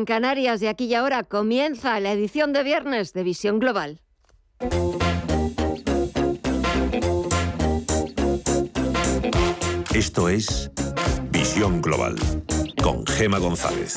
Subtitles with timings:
[0.00, 4.00] En Canarias de aquí y ahora comienza la edición de viernes de Visión Global.
[9.92, 10.70] Esto es
[11.32, 12.14] Visión Global
[12.80, 13.96] con Gema González.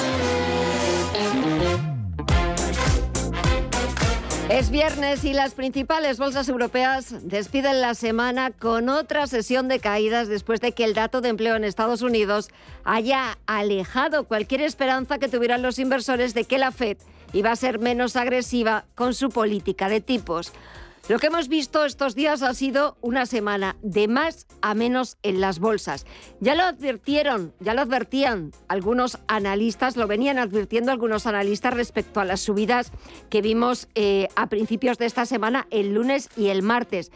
[4.52, 10.28] Es viernes y las principales bolsas europeas despiden la semana con otra sesión de caídas
[10.28, 12.50] después de que el dato de empleo en Estados Unidos
[12.84, 16.98] haya alejado cualquier esperanza que tuvieran los inversores de que la Fed
[17.32, 20.52] iba a ser menos agresiva con su política de tipos.
[21.10, 25.42] Lo que hemos visto estos días ha sido una semana de más a menos en
[25.42, 26.06] las bolsas.
[26.40, 32.26] Ya lo advirtieron, ya lo advertían algunos analistas, lo venían advirtiendo algunos analistas respecto a
[32.26, 32.92] las subidas
[33.30, 37.12] que vimos eh, a principios de esta semana, el lunes y el martes.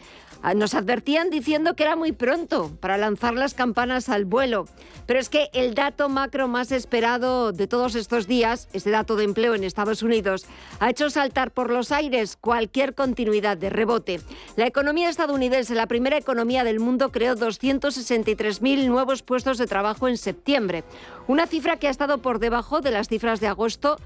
[0.48, 4.66] Ah, nos advertían diciendo que era muy pronto para lanzar las campanas al vuelo.
[5.04, 9.24] Pero es que el dato macro más esperado de todos estos días, este dato de
[9.24, 10.46] empleo en Estados Unidos,
[10.78, 14.20] ha hecho saltar por los aires cualquier continuidad de rebote.
[14.54, 20.16] La economía estadounidense, la primera economía del mundo, creó 263.000 nuevos puestos de trabajo en
[20.16, 20.84] septiembre.
[21.26, 23.96] Una cifra que ha estado por debajo de las cifras de agosto,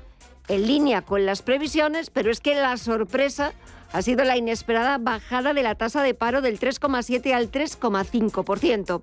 [0.48, 3.52] en línea con las previsiones, pero es que la sorpresa
[3.92, 9.02] ha sido la inesperada bajada de la tasa de paro del 3,7 al 3,5%.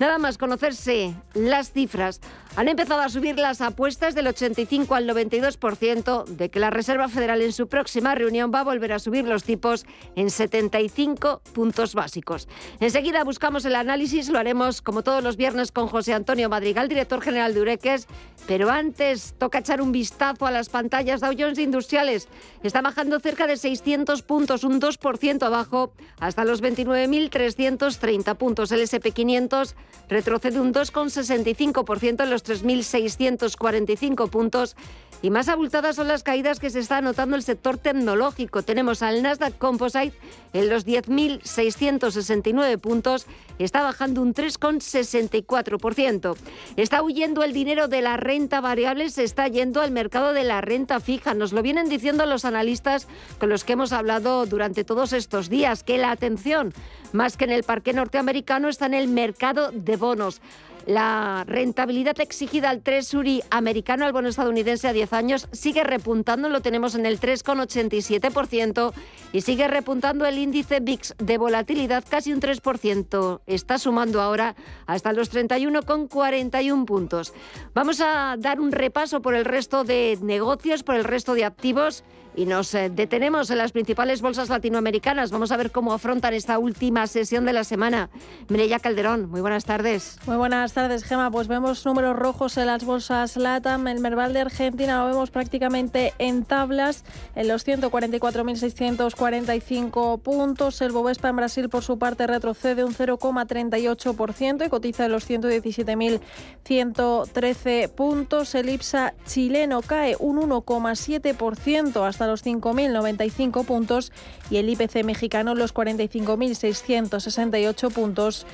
[0.00, 2.20] Nada más conocerse las cifras,
[2.54, 7.42] han empezado a subir las apuestas del 85 al 92% de que la Reserva Federal
[7.42, 12.48] en su próxima reunión va a volver a subir los tipos en 75 puntos básicos.
[12.78, 17.20] Enseguida buscamos el análisis, lo haremos como todos los viernes con José Antonio Madrigal, director
[17.20, 18.06] general de Ureques,
[18.46, 22.28] pero antes toca echar un vistazo a las pantallas Dow Jones Industriales.
[22.62, 28.70] Está bajando cerca de 600 puntos, un 2% abajo, hasta los 29.330 puntos.
[28.70, 29.74] El SP500
[30.08, 34.76] retrocede un 2,65% en los 3.645 puntos
[35.20, 38.62] y más abultadas son las caídas que se está anotando el sector tecnológico.
[38.62, 40.16] Tenemos al Nasdaq Composite
[40.52, 43.26] en los 10.669 puntos,
[43.58, 46.36] está bajando un 3,64%.
[46.76, 50.60] Está huyendo el dinero de la renta variable, se está yendo al mercado de la
[50.60, 51.34] renta fija.
[51.34, 53.08] Nos lo vienen diciendo los analistas
[53.38, 56.72] con los que hemos hablado durante todos estos días, que la atención,
[57.12, 60.40] más que en el parque norteamericano, está en el mercado de bonos.
[60.88, 66.62] La rentabilidad exigida al Treasury americano, al bono estadounidense a 10 años, sigue repuntando, lo
[66.62, 68.94] tenemos en el 3,87%
[69.34, 73.40] y sigue repuntando el índice VIX de volatilidad casi un 3%.
[73.46, 74.56] Está sumando ahora
[74.86, 77.34] hasta los 31,41 puntos.
[77.74, 82.02] Vamos a dar un repaso por el resto de negocios, por el resto de activos
[82.38, 85.32] y nos eh, detenemos en las principales bolsas latinoamericanas.
[85.32, 88.10] Vamos a ver cómo afrontan esta última sesión de la semana.
[88.48, 90.20] Mireya Calderón, muy buenas tardes.
[90.24, 91.32] Muy buenas tardes, Gema.
[91.32, 93.88] Pues vemos números rojos en las bolsas LATAM.
[93.88, 97.02] El Merval de Argentina lo vemos prácticamente en tablas
[97.34, 100.80] en los 144.645 puntos.
[100.80, 107.88] El Bovespa en Brasil, por su parte, retrocede un 0,38% y cotiza en los 117.113
[107.88, 108.54] puntos.
[108.54, 114.12] El IPSA chileno cae un 1,7% hasta los 5.095 puntos
[114.50, 118.46] y el IPC mexicano los 45.668 puntos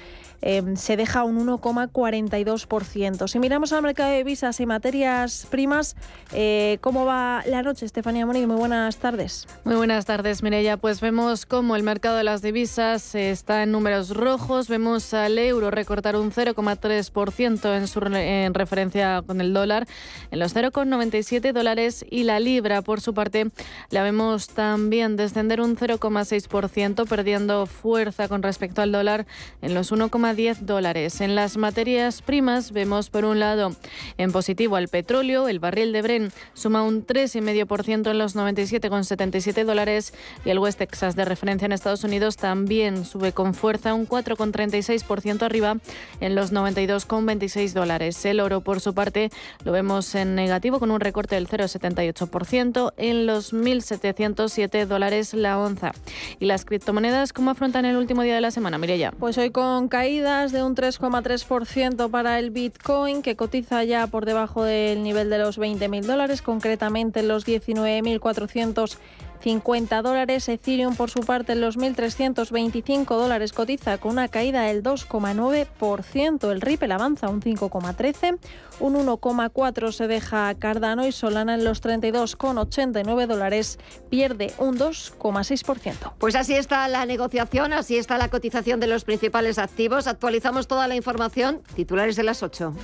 [0.47, 3.29] Em, se deja un 1,42%.
[3.29, 5.97] Si miramos al mercado de divisas y materias primas,
[6.35, 8.47] eh, ¿cómo va la noche, Estefanía Moni?
[8.47, 9.47] Muy buenas tardes.
[9.65, 10.77] Muy buenas tardes, Mireya.
[10.77, 14.69] Pues vemos cómo el mercado de las divisas está en números rojos.
[14.69, 19.87] Vemos al euro recortar un 0,3% en, referencia con el dólar,
[20.31, 23.47] en los 0,97 dólares y la libra, por su parte,
[23.89, 29.27] la vemos también descender un 0,6%, perdiendo fuerza con respecto al dólar
[29.63, 31.21] en los 1,10 10 dólares.
[31.21, 33.75] En las materias primas vemos por un lado
[34.19, 40.15] en positivo al petróleo, el barril de Bren suma un 3,5% en los 97,77 dólares
[40.45, 45.43] y el West Texas de referencia en Estados Unidos también sube con fuerza un 4,36%
[45.43, 45.77] arriba
[46.21, 48.25] en los 92,26 dólares.
[48.25, 49.31] El oro por su parte
[49.65, 55.93] lo vemos en negativo con un recorte del 0,78% en los 1.707 dólares la onza.
[56.39, 59.13] ¿Y las criptomonedas cómo afrontan el último día de la semana, Mireya?
[59.13, 64.63] Pues hoy con caída de un 3,3% para el Bitcoin, que cotiza ya por debajo
[64.63, 68.99] del nivel de los 20.000 dólares, concretamente los 19.400
[69.45, 70.49] 50 dólares.
[70.49, 76.51] Ethereum, por su parte, en los 1.325 dólares cotiza con una caída del 2,9%.
[76.51, 78.39] El Ripple avanza un 5,13%.
[78.81, 86.15] Un 1,4% se deja Cardano y Solana en los 32,89 dólares pierde un 2,6%.
[86.19, 90.07] Pues así está la negociación, así está la cotización de los principales activos.
[90.07, 91.61] Actualizamos toda la información.
[91.77, 92.75] Titulares de las 8.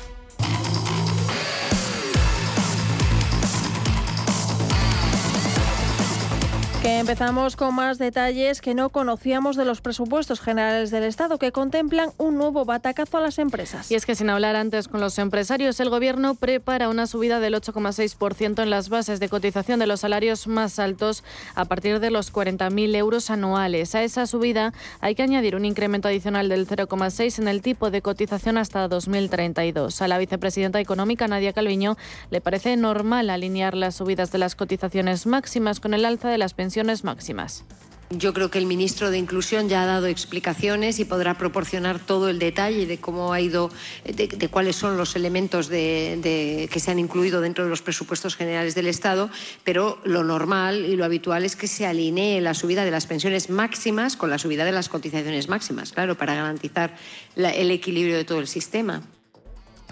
[6.83, 11.53] Que empezamos con más detalles que no conocíamos de los presupuestos generales del Estado que
[11.53, 13.91] contemplan un nuevo batacazo a las empresas.
[13.91, 17.53] Y es que sin hablar antes con los empresarios, el Gobierno prepara una subida del
[17.53, 21.23] 8,6% en las bases de cotización de los salarios más altos
[21.55, 23.95] a partir de los 40.000 euros anuales.
[23.95, 28.01] A esa subida hay que añadir un incremento adicional del 0,6 en el tipo de
[28.01, 30.01] cotización hasta 2032.
[30.01, 31.99] A la vicepresidenta económica Nadia Calviño
[32.31, 36.55] le parece normal alinear las subidas de las cotizaciones máximas con el alza de las
[36.55, 36.70] pensiones
[37.05, 37.65] máximas.
[38.13, 42.29] Yo creo que el ministro de Inclusión ya ha dado explicaciones y podrá proporcionar todo
[42.29, 43.71] el detalle de cómo ha ido,
[44.05, 48.75] de, cuáles son los elementos de, que se han incluido dentro de los presupuestos generales
[48.75, 49.31] del Estado,
[49.63, 53.49] pero lo normal y lo habitual es que se alinee la subida de las pensiones
[53.49, 56.97] máximas con la subida de las cotizaciones máximas, claro, para garantizar
[57.37, 59.05] el equilibrio de todo el sistema.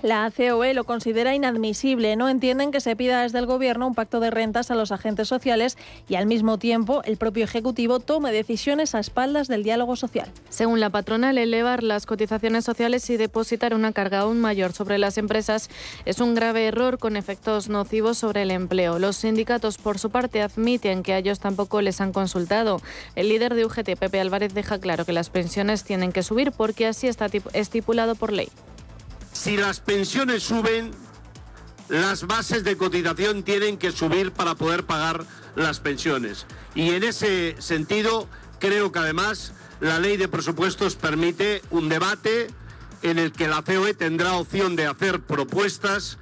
[0.03, 2.15] La COE lo considera inadmisible.
[2.15, 5.27] No entienden que se pida desde el Gobierno un pacto de rentas a los agentes
[5.27, 5.77] sociales
[6.09, 10.31] y al mismo tiempo el propio Ejecutivo tome decisiones a espaldas del diálogo social.
[10.50, 15.19] Según la patronal, elevar las cotizaciones sociales y depositar una carga aún mayor sobre las
[15.19, 15.69] empresas
[16.05, 19.00] es un grave error con efectos nocivos sobre el empleo.
[19.00, 22.81] Los sindicatos, por su parte, admiten que a ellos tampoco les han consultado.
[23.17, 26.87] El líder de UGT, Pepe Álvarez, deja claro que las pensiones tienen que subir porque
[26.87, 28.49] así está estipulado por ley.
[29.38, 30.90] Si las pensiones suben,
[31.88, 35.25] las bases de cotización tienen que subir para poder pagar
[35.55, 36.44] las pensiones.
[36.75, 42.49] Y en ese sentido, creo que además la ley de presupuestos permite un debate
[43.02, 46.19] en el que la COE tendrá opción de hacer propuestas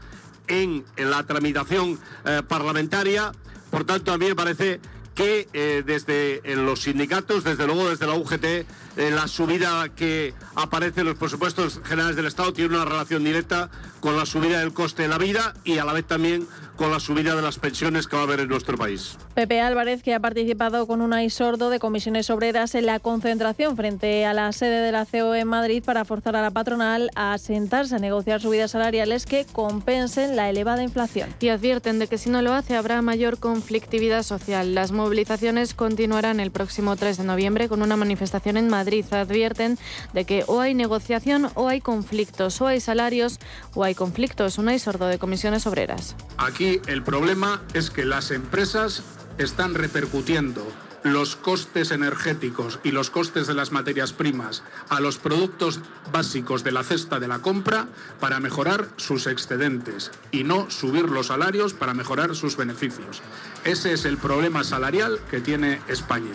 [0.47, 3.33] en, la tramitación eh, parlamentaria.
[3.71, 4.79] Por tanto, a mí me parece
[5.15, 8.67] que eh, desde los sindicatos, desde luego desde la UGT,
[8.97, 13.71] eh, la subida que aparece en los presupuestos generales del Estado tiene una relación directa
[14.01, 16.47] con la subida del coste de la vida y a la vez también
[16.77, 19.17] con la subida de las pensiones que va a haber en nuestro país.
[19.35, 24.27] Pepe Álvarez, que ha participado con un sordo de comisiones obreras en la concentración frente
[24.27, 27.97] a la sede de la COE en Madrid para forzar a la patronal a sentarse
[27.97, 31.35] a negociar subidas salariales que compensen la elevada inflación.
[31.41, 34.75] Y advierten de que si no lo hace habrá mayor conflictividad social.
[34.75, 38.86] Las movilizaciones continuarán el próximo 3 de noviembre con una manifestación en Madrid.
[38.87, 39.79] Advierten
[40.13, 43.39] de que o hay negociación o hay conflictos, o hay salarios
[43.75, 44.59] o hay conflictos.
[44.59, 46.17] Un sordo de comisiones obreras.
[46.39, 49.03] Aquí el problema es que las empresas
[49.39, 50.67] están repercutiendo
[51.03, 55.81] los costes energéticos y los costes de las materias primas a los productos
[56.13, 57.87] básicos de la cesta de la compra
[58.19, 63.23] para mejorar sus excedentes y no subir los salarios para mejorar sus beneficios.
[63.65, 66.35] Ese es el problema salarial que tiene España.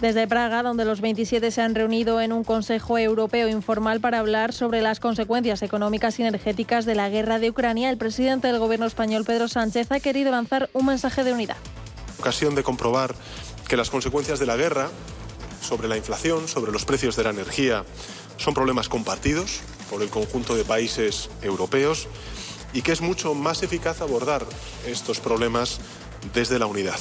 [0.00, 4.52] Desde Praga, donde los 27 se han reunido en un Consejo Europeo informal para hablar
[4.52, 8.84] sobre las consecuencias económicas y energéticas de la guerra de Ucrania, el presidente del gobierno
[8.84, 11.56] español, Pedro Sánchez, ha querido lanzar un mensaje de unidad.
[12.18, 13.14] Ocasión de comprobar
[13.68, 14.90] que las consecuencias de la guerra
[15.62, 17.84] sobre la inflación, sobre los precios de la energía,
[18.36, 22.06] son problemas compartidos por el conjunto de países europeos
[22.74, 24.44] y que es mucho más eficaz abordar
[24.86, 25.80] estos problemas
[26.34, 26.98] desde la unidad.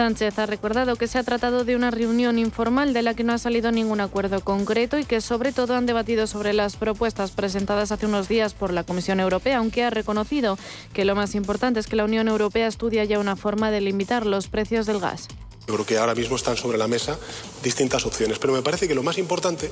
[0.00, 3.34] Sánchez ha recordado que se ha tratado de una reunión informal de la que no
[3.34, 7.92] ha salido ningún acuerdo concreto y que sobre todo han debatido sobre las propuestas presentadas
[7.92, 10.56] hace unos días por la Comisión Europea, aunque ha reconocido
[10.94, 14.24] que lo más importante es que la Unión Europea estudia ya una forma de limitar
[14.24, 15.28] los precios del gas.
[15.68, 17.18] Yo creo que ahora mismo están sobre la mesa
[17.62, 19.70] distintas opciones, pero me parece que lo más importante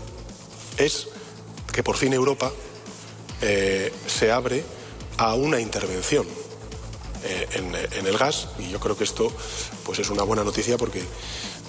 [0.77, 1.09] es
[1.73, 2.53] que por fin Europa
[3.41, 4.63] eh, se abre
[5.17, 6.27] a una intervención
[7.25, 8.49] eh, en, el gas.
[8.59, 9.33] Y yo creo que esto
[9.85, 11.03] pues es una buena noticia porque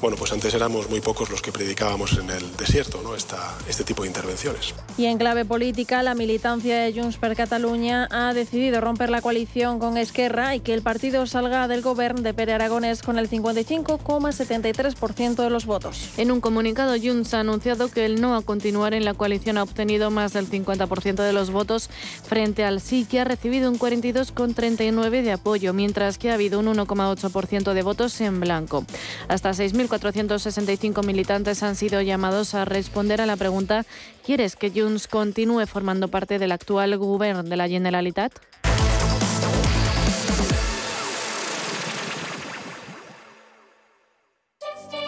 [0.01, 3.15] bueno, pues antes éramos muy pocos los que predicábamos en el desierto ¿no?
[3.15, 4.73] Esta, este tipo de intervenciones.
[4.97, 9.79] Y en clave política, la militancia de Junts per Catalunya ha decidido romper la coalición
[9.79, 15.43] con Esquerra y que el partido salga del gobierno de Pere Aragonés con el 55,73%
[15.43, 16.11] de los votos.
[16.17, 19.63] En un comunicado, Junts ha anunciado que el no a continuar en la coalición ha
[19.63, 21.89] obtenido más del 50% de los votos
[22.23, 26.67] frente al sí, que ha recibido un 42,39% de apoyo, mientras que ha habido un
[26.67, 28.85] 1,8% de votos en blanco.
[29.27, 33.85] Hasta 6.000 465 militantes han sido llamados a responder a la pregunta
[34.25, 38.31] ¿Quieres que Junts continúe formando parte del actual gobierno de la Generalitat?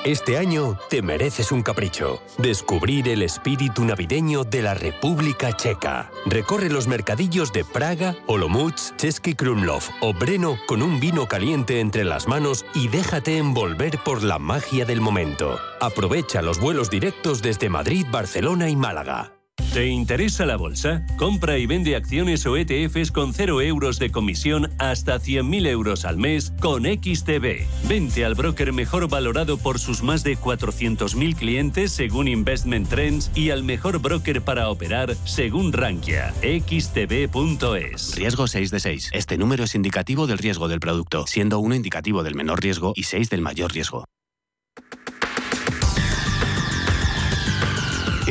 [0.03, 2.23] Este año te mereces un capricho.
[2.39, 6.09] Descubrir el espíritu navideño de la República Checa.
[6.25, 12.03] Recorre los mercadillos de Praga, Olomouc, Český Krumlov o Breno con un vino caliente entre
[12.03, 15.59] las manos y déjate envolver por la magia del momento.
[15.79, 19.40] Aprovecha los vuelos directos desde Madrid, Barcelona y Málaga.
[19.73, 21.05] ¿Te interesa la bolsa?
[21.17, 26.17] Compra y vende acciones o ETFs con 0 euros de comisión hasta 100.000 euros al
[26.17, 27.87] mes con XTB.
[27.87, 33.51] Vente al broker mejor valorado por sus más de 400.000 clientes según Investment Trends y
[33.51, 36.33] al mejor broker para operar según Rankia.
[36.41, 38.15] XTB.es.
[38.17, 39.11] Riesgo 6 de 6.
[39.13, 43.03] Este número es indicativo del riesgo del producto, siendo 1 indicativo del menor riesgo y
[43.03, 44.03] 6 del mayor riesgo.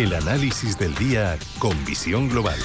[0.00, 2.56] El análisis del día con visión global.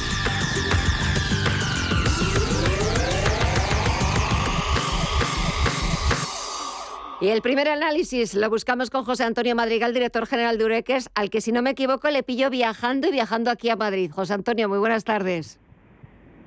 [7.20, 11.30] Y el primer análisis lo buscamos con José Antonio Madrigal, director general de Ureques, al
[11.30, 14.10] que si no me equivoco le pillo viajando y viajando aquí a Madrid.
[14.13, 15.60] José Antonio, muy buenas tardes.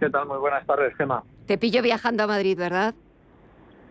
[0.01, 0.27] ¿Qué tal?
[0.27, 1.23] Muy buenas tardes, Gema.
[1.45, 2.95] Te pillo viajando a Madrid, ¿verdad?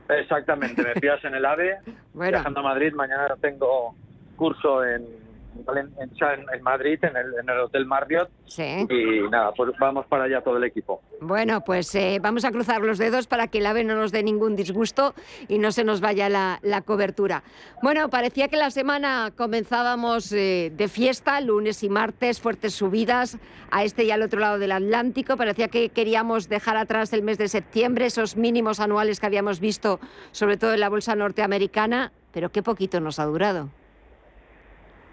[0.10, 1.77] Exactamente, me pillas en el AVE,
[2.16, 2.92] viajando a Madrid.
[2.96, 3.94] Mañana tengo
[4.36, 5.26] curso en
[5.76, 8.30] en, en, Madrid, en el, en el, Hotel Marriott.
[8.46, 8.88] Sí.
[8.90, 11.02] Y nada, pues vamos para allá todo el equipo.
[11.22, 14.24] Bueno, pues eh, vamos a cruzar los dedos para que el AVE no nos dé
[14.24, 15.14] ningún disgusto
[15.48, 17.44] y no se nos vaya la, la cobertura.
[17.82, 23.38] Bueno, parecía que la semana comenzábamos eh, de fiesta, lunes y martes, fuertes subidas
[23.72, 25.38] a este y al otro lado del Atlántico.
[25.38, 30.00] Parecía que queríamos dejar atrás el mes de septiembre, esos mínimos anuales que habíamos visto,
[30.32, 33.70] sobre todo en la bolsa norteamericana, pero qué poquito nos ha durado.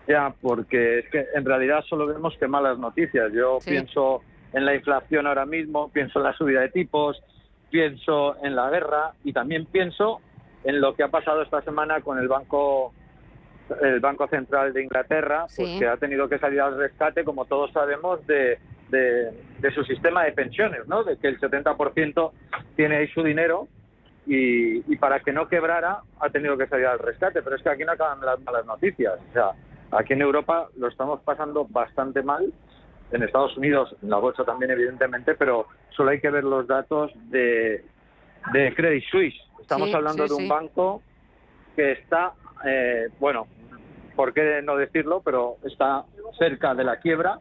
[0.07, 3.33] Ya, porque es que en realidad solo vemos que malas noticias.
[3.33, 7.23] Yo pienso en la inflación ahora mismo, pienso en la subida de tipos,
[7.71, 10.21] pienso en la guerra y también pienso
[10.63, 12.93] en lo que ha pasado esta semana con el banco
[13.83, 17.73] el banco central de Inglaterra, pues que ha tenido que salir al rescate, como todos
[17.73, 18.59] sabemos, de,
[18.91, 21.03] de, su sistema de pensiones, ¿no?
[21.03, 22.31] De que el 70%
[22.77, 23.69] tiene ahí su dinero
[24.27, 27.41] y, y, para que no quebrara ha tenido que salir al rescate.
[27.43, 29.15] Pero es que aquí no acaban las malas noticias.
[29.31, 29.53] O sea,
[29.91, 32.53] Aquí en Europa lo estamos pasando bastante mal,
[33.13, 37.13] en Estados Unidos, en la bolsa también evidentemente, pero solo hay que ver los datos
[37.31, 37.85] de,
[38.53, 39.41] de Credit Suisse.
[39.61, 41.03] Estamos hablando de un banco
[41.77, 42.33] que está,
[42.65, 43.47] eh, bueno,
[44.17, 45.23] ¿por qué no decirlo?
[45.25, 46.05] Pero está
[46.39, 47.39] cerca de la quiebra.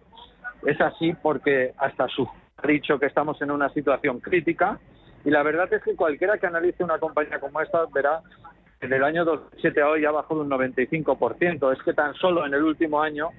[0.65, 2.27] Es así porque hasta su
[2.63, 4.79] ha dicho que estamos en una situación crítica
[5.25, 8.21] y la verdad es que cualquiera que analice una compañía como esta verá
[8.83, 11.71] en el año 2007 a hoy ha bajado un 95%.
[11.71, 13.29] Es que tan solo en el último año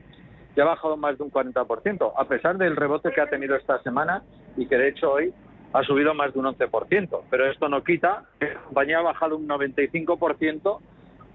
[0.57, 3.83] ya ha bajado más de un 40%, a pesar del rebote que ha tenido esta
[3.83, 4.23] semana
[4.57, 5.35] y que de hecho hoy
[5.73, 7.21] ha subido más de un 11%.
[7.29, 10.79] Pero esto no quita que la compañía ha bajado un 95%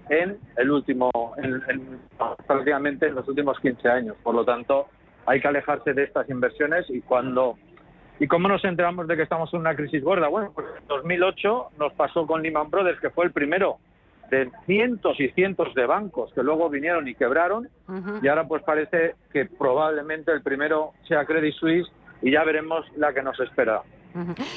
[0.08, 1.10] en el último,
[2.46, 4.16] prácticamente en los últimos 15 años.
[4.24, 4.88] Por lo tanto,
[5.26, 7.56] hay que alejarse de estas inversiones y cuando
[8.18, 10.28] ¿Y cómo nos enteramos de que estamos en una crisis gorda?
[10.28, 13.78] Bueno, pues en 2008 nos pasó con Lehman Brothers, que fue el primero
[14.30, 17.68] de cientos y cientos de bancos que luego vinieron y quebraron
[18.22, 21.88] y ahora pues parece que probablemente el primero sea Credit Suisse
[22.22, 23.82] y ya veremos la que nos espera.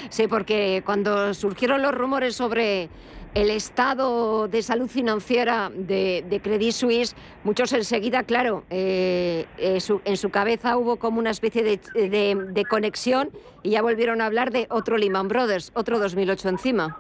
[0.10, 2.90] Sí, porque cuando surgieron los rumores sobre
[3.34, 10.30] el estado de salud financiera de, Credit Suisse, muchos enseguida, claro, eh, eh, en su
[10.30, 13.30] cabeza hubo como una especie de, de conexión
[13.64, 17.00] y ya volvieron a hablar de otro Lehman Brothers, otro 2008 encima.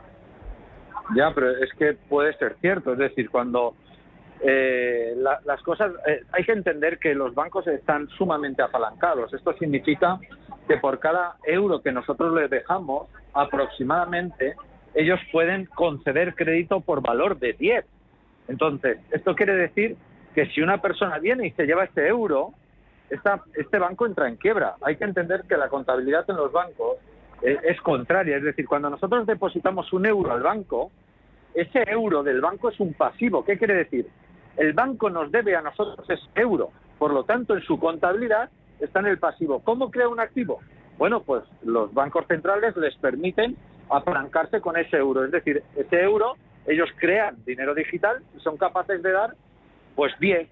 [1.16, 2.94] Ya, pero es que puede ser cierto.
[2.94, 3.76] Es decir, cuando
[4.46, 5.94] eh, las cosas.
[6.06, 9.34] Eh, hay que entender que los bancos están sumamente apalancados.
[9.34, 10.20] Esto significa
[10.68, 14.56] que por cada euro que nosotros les dejamos, aproximadamente,
[14.94, 17.86] ellos pueden conceder crédito por valor de 10.
[18.50, 19.96] Entonces, esto quiere decir
[20.36, 22.52] que si una persona viene y se lleva este euro,
[23.10, 24.76] esta, este banco entra en quiebra.
[24.82, 26.98] Hay que entender que la contabilidad en los bancos
[27.42, 28.38] es contraria.
[28.38, 30.92] Es decir, cuando nosotros depositamos un euro al banco,
[31.54, 33.44] ese euro del banco es un pasivo.
[33.44, 34.08] ¿Qué quiere decir?
[34.58, 36.72] El banco nos debe a nosotros ese euro.
[36.98, 38.50] Por lo tanto, en su contabilidad
[38.80, 39.62] está en el pasivo.
[39.64, 40.60] ¿Cómo crea un activo?
[40.98, 43.58] Bueno, pues los bancos centrales les permiten
[43.90, 45.26] apalancarse con ese euro.
[45.26, 46.36] Es decir, ese euro,
[46.66, 49.36] ellos crean dinero digital y son capaces de dar,
[49.96, 50.48] pues 10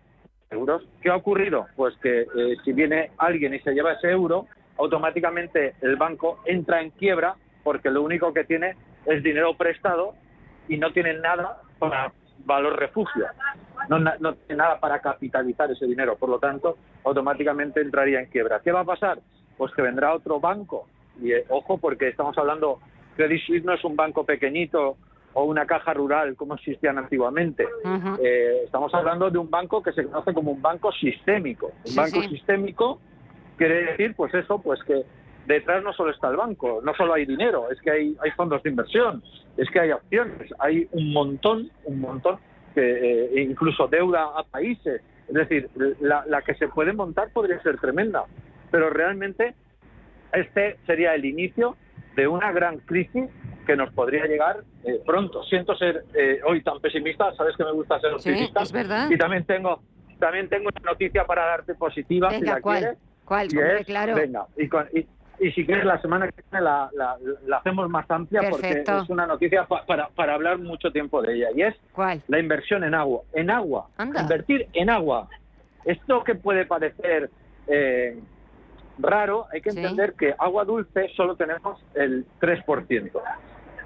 [0.50, 0.84] euros.
[1.02, 1.68] ¿Qué ha ocurrido?
[1.76, 4.48] Pues que eh, si viene alguien y se lleva ese euro,
[4.82, 10.16] automáticamente el banco entra en quiebra porque lo único que tiene es dinero prestado
[10.68, 12.12] y no tiene nada para
[12.46, 13.28] valor refugio,
[13.90, 18.62] no, no tiene nada para capitalizar ese dinero, por lo tanto, automáticamente entraría en quiebra.
[18.62, 19.20] ¿Qué va a pasar?
[19.58, 20.88] Pues que vendrá otro banco,
[21.22, 22.80] y eh, ojo porque estamos hablando,
[23.16, 24.98] Credit Suisse no es un banco pequeñito
[25.34, 27.68] o una caja rural como existían antiguamente.
[28.22, 31.72] Eh, estamos hablando de un banco que se conoce como un banco sistémico.
[31.86, 33.00] Un banco sistémico
[33.62, 35.03] quiere decir, pues eso, pues que
[35.46, 38.63] detrás no solo está el banco, no solo hay dinero, es que hay, hay fondos
[38.63, 39.22] de inversión,
[39.56, 42.39] es que hay acciones, hay un montón, un montón,
[42.74, 45.03] que eh, incluso deuda a países.
[45.27, 48.24] Es decir, la, la, que se puede montar podría ser tremenda.
[48.72, 49.53] pero realmente
[50.34, 51.75] este sería el inicio
[52.15, 53.30] de una gran crisis
[53.68, 55.44] que nos podría llegar eh, pronto.
[55.44, 58.62] Siento ser eh, hoy tan pesimista, sabes que me gusta ser optimista.
[58.62, 59.08] Sí, es verdad.
[59.12, 59.82] Y también tengo,
[60.20, 62.80] también tengo una noticia para darte positiva, Venga, si la ¿cuál?
[62.80, 63.11] quieres.
[63.25, 63.48] ¿Cuál?
[63.48, 64.16] Hombre, es- claro.
[64.16, 65.06] Venga, y, con- y-
[65.40, 68.92] y si quieres la semana que viene la, la- la hacemos más amplia Perfecto.
[68.92, 71.48] porque es una noticia pa- para, para hablar mucho tiempo de ella.
[71.56, 72.22] Y es ¿Cuál?
[72.28, 73.22] la inversión en agua.
[73.34, 73.88] En agua.
[73.98, 74.22] Anda.
[74.22, 75.28] Invertir en agua.
[75.86, 77.30] Esto que puede parecer
[77.68, 78.20] eh,
[79.00, 79.78] raro, hay que Sí.
[79.80, 83.22] entender que agua dulce solo tenemos el 3%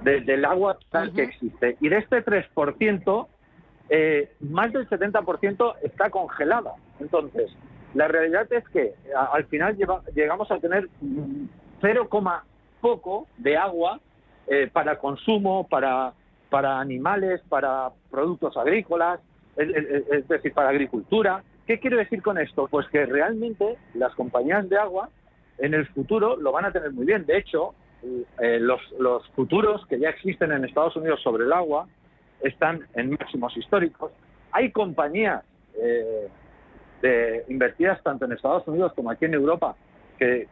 [0.01, 1.77] de- del agua total que existe.
[1.79, 3.27] Y de este 3%,
[3.89, 6.73] eh, más del 70% está congelada.
[6.99, 7.49] Entonces,
[7.95, 11.45] la realidad es que a- al final lleva- llegamos a tener mm,
[11.81, 12.07] 0,
[12.81, 13.99] poco de agua
[14.47, 16.13] eh, para consumo, para,
[16.49, 19.19] para animales, para productos agrícolas,
[19.57, 21.41] es, decir, para agricultura.
[21.65, 22.67] ¿Qué quiero decir con esto?
[22.67, 25.09] Pues que realmente las compañías de agua
[25.57, 27.25] en el futuro lo van a tener muy bien.
[27.25, 27.73] De hecho,
[28.39, 31.87] eh, los, los futuros que ya existen en Estados Unidos sobre el agua
[32.41, 34.11] están en máximos históricos.
[34.51, 35.43] Hay compañías
[35.81, 36.27] eh,
[37.01, 39.75] de, invertidas tanto en Estados Unidos como aquí en Europa
[40.17, 40.47] que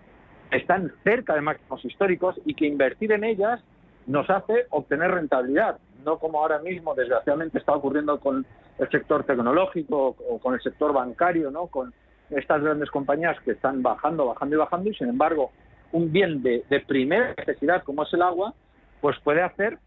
[0.52, 3.62] están cerca de máximos históricos y que invertir en ellas
[4.06, 8.46] nos hace obtener rentabilidad, no como ahora mismo desgraciadamente está ocurriendo con
[8.78, 11.68] el sector tecnológico o con el sector bancario, ¿no?
[11.68, 11.94] Con
[12.30, 15.52] estas grandes compañías que están bajando, bajando y bajando y sin embargo
[15.92, 18.54] un bien de, de primera necesidad como es el agua,
[19.00, 19.78] pues puede hacer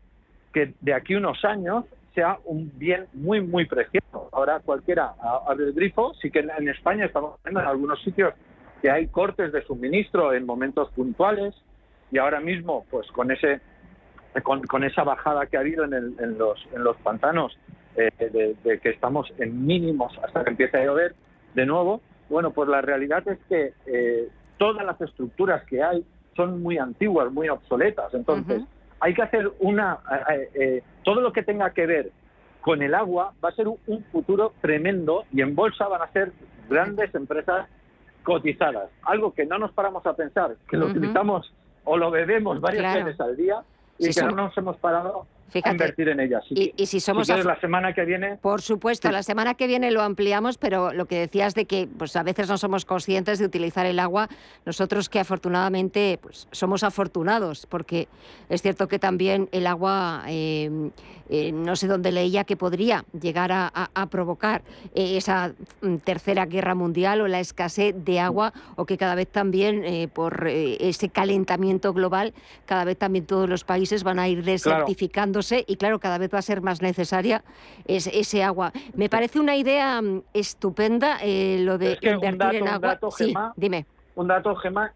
[0.53, 1.85] que de aquí unos años
[2.17, 4.31] sea un bien muy, muy precioso.
[4.33, 5.15] Ahora cualquiera
[5.47, 8.33] abre el grifo, sí que en, España estamos viendo en algunos sitios
[8.81, 11.55] que hay cortes de suministro en momentos puntuales
[12.11, 13.61] y ahora mismo, pues con ese
[14.43, 17.59] con, con esa bajada que ha habido en, el- en los, en los pantanos,
[17.97, 21.15] eh, de, de que estamos en mínimos hasta que empiece a llover
[21.55, 26.05] de nuevo, bueno, pues la realidad es que eh, todas las estructuras que hay
[26.35, 28.13] son muy antiguas, muy obsoletas.
[28.13, 28.69] Entonces, Ujú.
[29.01, 29.99] Hay que hacer una...
[30.31, 32.11] eh, eh, todo lo que tenga que ver
[32.61, 36.09] con el agua va a ser un, un futuro tremendo y en bolsa van a
[36.13, 36.33] ser
[36.69, 37.69] grandes empresas
[38.25, 38.91] cotizadas.
[39.03, 40.97] Algo que no nos paramos a pensar, que lo Ujú.
[40.99, 41.53] utilizamos
[41.85, 43.05] o lo bebemos varias Claro.
[43.05, 43.63] veces al día
[43.99, 45.69] y Sí, que son- no nos hemos parado Fíjate.
[45.69, 46.43] a invertir en ellas.
[46.51, 49.55] Y, y si somos si quieres, af- la semana que viene Por supuesto, la semana
[49.55, 52.85] que viene lo ampliamos, pero lo que decías de que pues, a veces no somos
[52.85, 54.29] conscientes de utilizar el agua,
[54.65, 58.09] nosotros que afortunadamente pues, somos afortunados, porque
[58.49, 60.91] es cierto que también el agua, eh,
[61.31, 64.63] eh, no sé dónde leía, que podría llegar a, a- a provocar
[64.95, 69.29] eh, esa mm, tercera guerra mundial o la escasez de agua, o que cada vez
[69.29, 72.35] también por ese calentamiento global,
[72.67, 74.43] cada vez también todos los países van a ir
[75.67, 77.43] y claro, cada vez va a ser más necesaria
[77.87, 78.73] es- ese agua.
[78.95, 82.89] Me parece una idea mm, estupenda eh, lo de Es que invertir dato- en agua.
[82.89, 83.87] dato, sí, Gemma, dime.
[84.15, 84.93] un dato, Gema,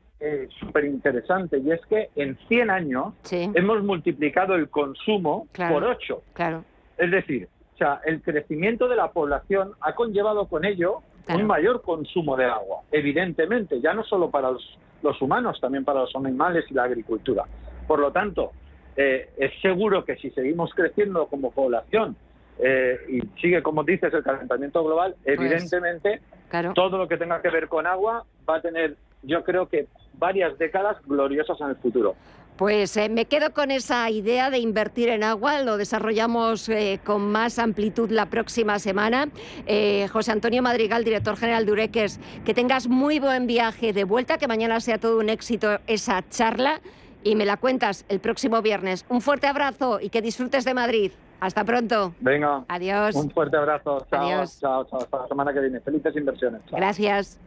[0.58, 5.74] súper interesante, y es que en 100 años Sí, hemos multiplicado el consumo Claro.
[5.74, 6.22] por 8.
[6.34, 6.64] claro.
[6.98, 11.40] Es decir, o sea, el crecimiento de la población ha conllevado con ello Claro.
[11.40, 16.00] un mayor consumo de agua, evidentemente, ya no solo para los, los humanos, también para
[16.00, 17.44] los animales y la agricultura.
[17.86, 18.52] Por lo tanto,
[18.96, 22.16] eh, es seguro que si seguimos creciendo como población
[22.58, 26.72] eh, y sigue, como dices, el calentamiento global, evidentemente Pues, Claro.
[26.74, 30.58] todo lo que tenga que ver con agua va a tener, yo creo que varias
[30.58, 32.16] décadas gloriosas en el futuro.
[32.56, 37.22] Pues eh, me quedo con esa idea de invertir en agua, lo desarrollamos eh, con
[37.32, 39.28] más amplitud la próxima semana.
[39.66, 44.36] Eh, José Antonio Madrigal, director general de Ureques, que tengas muy buen viaje de vuelta,
[44.36, 46.82] que mañana sea todo un éxito esa charla
[47.22, 49.04] y me la cuentas el próximo viernes.
[49.08, 51.12] Un fuerte abrazo y que disfrutes de Madrid.
[51.40, 52.14] Hasta pronto.
[52.20, 53.14] Venga, Adiós.
[53.14, 54.06] un fuerte abrazo.
[54.10, 54.58] Chao, Adiós.
[54.60, 55.00] chao, chao.
[55.00, 55.80] Hasta la semana que viene.
[55.80, 56.60] Felices inversiones.
[56.68, 56.76] Chao.
[56.78, 57.38] Gracias.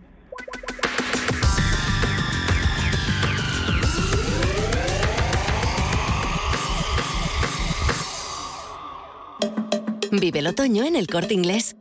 [10.12, 11.75] Vive el otoño en el corte inglés.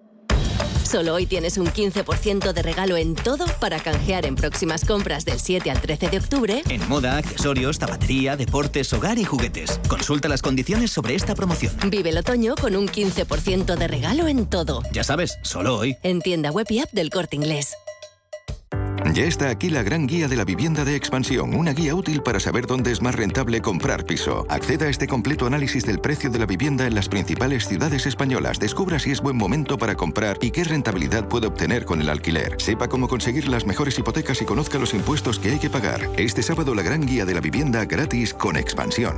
[0.92, 5.40] Solo hoy tienes un 15% de regalo en todo para canjear en próximas compras del
[5.40, 6.62] 7 al 13 de octubre.
[6.68, 9.80] En moda, accesorios, zapatería, deportes, hogar y juguetes.
[9.88, 11.72] Consulta las condiciones sobre esta promoción.
[11.88, 14.82] Vive el otoño con un 15% de regalo en todo.
[14.92, 15.96] Ya sabes, solo hoy.
[16.02, 17.74] En tienda web y app del corte inglés.
[19.10, 22.40] Ya está aquí la gran guía de la vivienda de expansión, una guía útil para
[22.40, 24.46] saber dónde es más rentable comprar piso.
[24.48, 28.58] Acceda a este completo análisis del precio de la vivienda en las principales ciudades españolas.
[28.58, 32.56] Descubra si es buen momento para comprar y qué rentabilidad puede obtener con el alquiler.
[32.58, 36.08] Sepa cómo conseguir las mejores hipotecas y conozca los impuestos que hay que pagar.
[36.16, 39.16] Este sábado la gran guía de la vivienda gratis con expansión.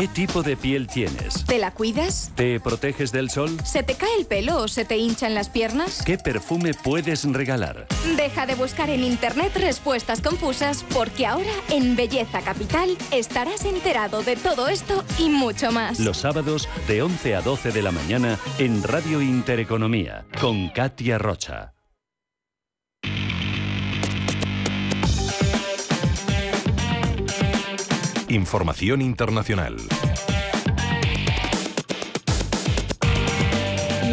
[0.00, 1.44] ¿Qué tipo de piel tienes?
[1.44, 2.32] ¿Te la cuidas?
[2.34, 3.54] ¿Te proteges del sol?
[3.66, 6.02] ¿Se te cae el pelo o se te hinchan las piernas?
[6.06, 7.86] ¿Qué perfume puedes regalar?
[8.16, 14.36] Deja de buscar en internet respuestas confusas porque ahora en Belleza Capital estarás enterado de
[14.36, 16.00] todo esto y mucho más.
[16.00, 21.74] Los sábados de 11 a 12 de la mañana en Radio Intereconomía con Katia Rocha.
[28.30, 29.76] Información internacional.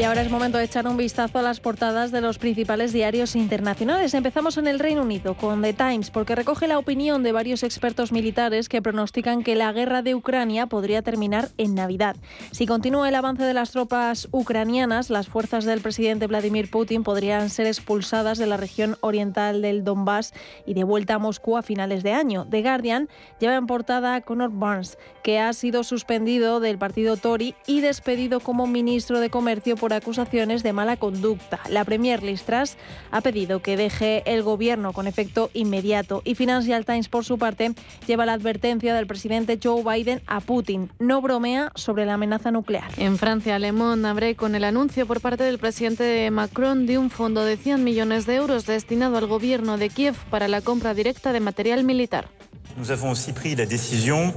[0.08, 4.14] Ahora es momento de echar un vistazo a las portadas de los principales diarios internacionales.
[4.14, 8.14] Empezamos en el Reino Unido con The Times, porque recoge la opinión de varios expertos
[8.14, 12.16] militares que pronostican que la guerra de Ucrania podría terminar en Navidad.
[12.52, 17.50] Si continúa el avance de las tropas ucranianas, las fuerzas del presidente Vladimir Putin podrían
[17.50, 20.34] ser expulsadas de la región oriental del Donbass
[20.66, 22.48] y de vuelta a Moscú a finales de año.
[22.50, 23.10] The Guardian
[23.42, 28.40] lleva en portada a Conor Barnes, que ha sido suspendido del partido Tory y despedido
[28.40, 31.60] como ministro de Comercio por acusaciones de mala conducta.
[31.70, 32.78] La Premier Liz Truss
[33.12, 37.74] ha pedido que deje el gobierno con efecto inmediato y Financial Times, por su parte,
[38.06, 40.90] lleva la advertencia del presidente Joe Biden a Putin.
[41.00, 42.90] No bromea sobre la amenaza nuclear.
[42.98, 47.10] En Francia, Le Monde abre con el anuncio por parte del presidente Macron de un
[47.10, 51.34] fondo de 100 millones de euros destinado al gobierno de Kiev para la compra directa
[51.34, 52.30] de material militar.
[52.78, 54.34] Nous avons aussi pris la décision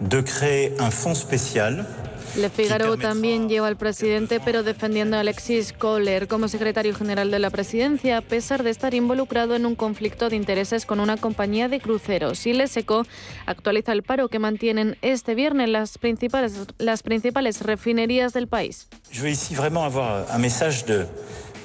[0.00, 1.86] de créer un fonds spécial
[2.36, 7.38] le Figaro también lleva al presidente, pero defendiendo a Alexis Kohler como secretario general de
[7.38, 11.68] la presidencia, a pesar de estar involucrado en un conflicto de intereses con una compañía
[11.68, 12.46] de cruceros.
[12.46, 13.04] Y Leseco
[13.46, 18.88] actualiza el paro que mantienen este viernes las principales, las principales refinerías del país.
[19.10, 21.06] Je veux ici vraiment avoir un message de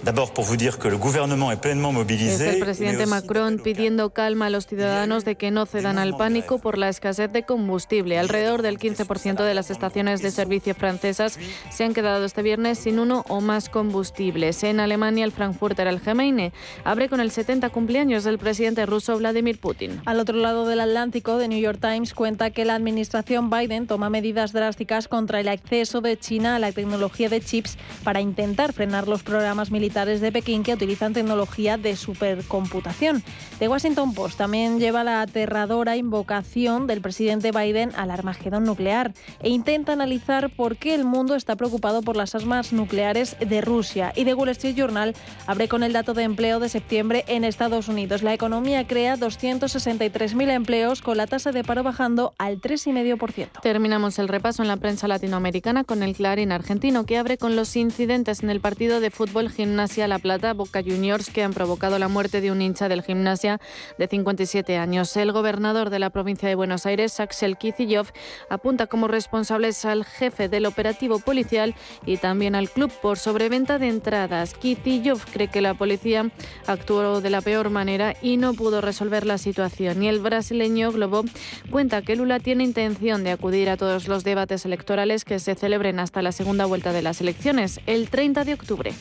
[0.03, 2.49] D'abord, pour vous dire que le gouvernement est pleinement mobilisé.
[2.49, 6.59] Es el presidente Macron pidiendo calma a los ciudadanos de que no cedan al pánico
[6.59, 8.19] por la escasez de combustible.
[8.19, 11.39] Alrededor del 15% de las estaciones de servicio francesas
[11.71, 14.63] se han quedado este viernes sin uno o más combustibles.
[14.63, 19.99] En Alemania, el Frankfurter Allgemeine abre con el 70 cumpleaños del presidente ruso Vladimir Putin.
[20.05, 24.09] Al otro lado del Atlántico, The New York Times cuenta que la administración Biden toma
[24.09, 29.07] medidas drásticas contra el acceso de China a la tecnología de chips para intentar frenar
[29.07, 33.23] los programas militares de Pekín que utilizan tecnología de supercomputación.
[33.57, 39.49] The Washington Post también lleva la aterradora invocación del presidente Biden al armagedón nuclear e
[39.49, 44.11] intenta analizar por qué el mundo está preocupado por las armas nucleares de Rusia.
[44.15, 45.15] Y The Wall Street Journal
[45.47, 48.23] abre con el dato de empleo de septiembre en Estados Unidos.
[48.23, 53.61] La economía crea 263.000 empleos con la tasa de paro bajando al 3,5%.
[53.61, 57.75] Terminamos el repaso en la prensa latinoamericana con el Clarín argentino que abre con los
[57.77, 61.99] incidentes en el partido de fútbol gimnásio Gimnasia La Plata, Boca Juniors, que han provocado
[61.99, 63.61] la muerte de un hincha del Gimnasia
[63.99, 65.15] de 57 años.
[65.15, 68.09] El gobernador de la provincia de Buenos Aires, Axel Kicillof,
[68.49, 71.75] apunta como responsables al jefe del operativo policial
[72.07, 74.55] y también al club por sobreventa de entradas.
[74.55, 76.31] Kicillof cree que la policía
[76.65, 80.01] actuó de la peor manera y no pudo resolver la situación.
[80.01, 81.23] Y el brasileño Globo
[81.69, 85.99] cuenta que Lula tiene intención de acudir a todos los debates electorales que se celebren
[85.99, 88.93] hasta la segunda vuelta de las elecciones, el 30 de octubre.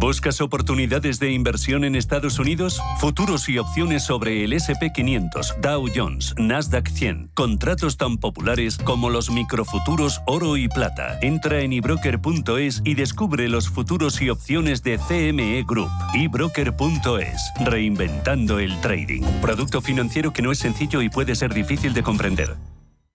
[0.00, 2.80] ¿Buscas oportunidades de inversión en Estados Unidos?
[2.98, 7.32] Futuros y opciones sobre el SP500, Dow Jones, Nasdaq 100.
[7.34, 11.18] Contratos tan populares como los microfuturos oro y plata.
[11.20, 15.90] Entra en ebroker.es y descubre los futuros y opciones de CME Group.
[16.14, 17.52] ebroker.es.
[17.64, 19.22] Reinventando el trading.
[19.42, 22.56] Producto financiero que no es sencillo y puede ser difícil de comprender.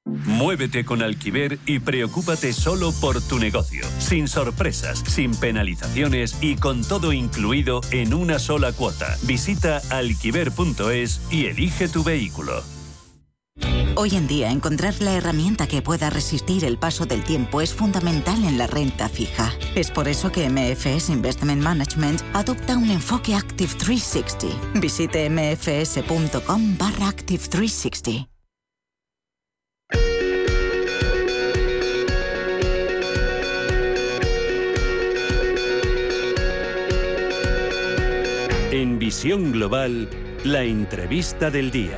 [0.05, 6.83] Muévete con Alquiver y preocúpate solo por tu negocio, sin sorpresas, sin penalizaciones y con
[6.83, 9.17] todo incluido en una sola cuota.
[9.23, 12.63] Visita alquiver.es y elige tu vehículo.
[13.95, 18.43] Hoy en día encontrar la herramienta que pueda resistir el paso del tiempo es fundamental
[18.43, 19.53] en la renta fija.
[19.75, 24.79] Es por eso que MFS Investment Management adopta un enfoque Active 360.
[24.79, 28.33] Visite mfs.com barra Active 360.
[38.84, 40.10] En Visión Global,
[40.43, 41.98] la entrevista del día.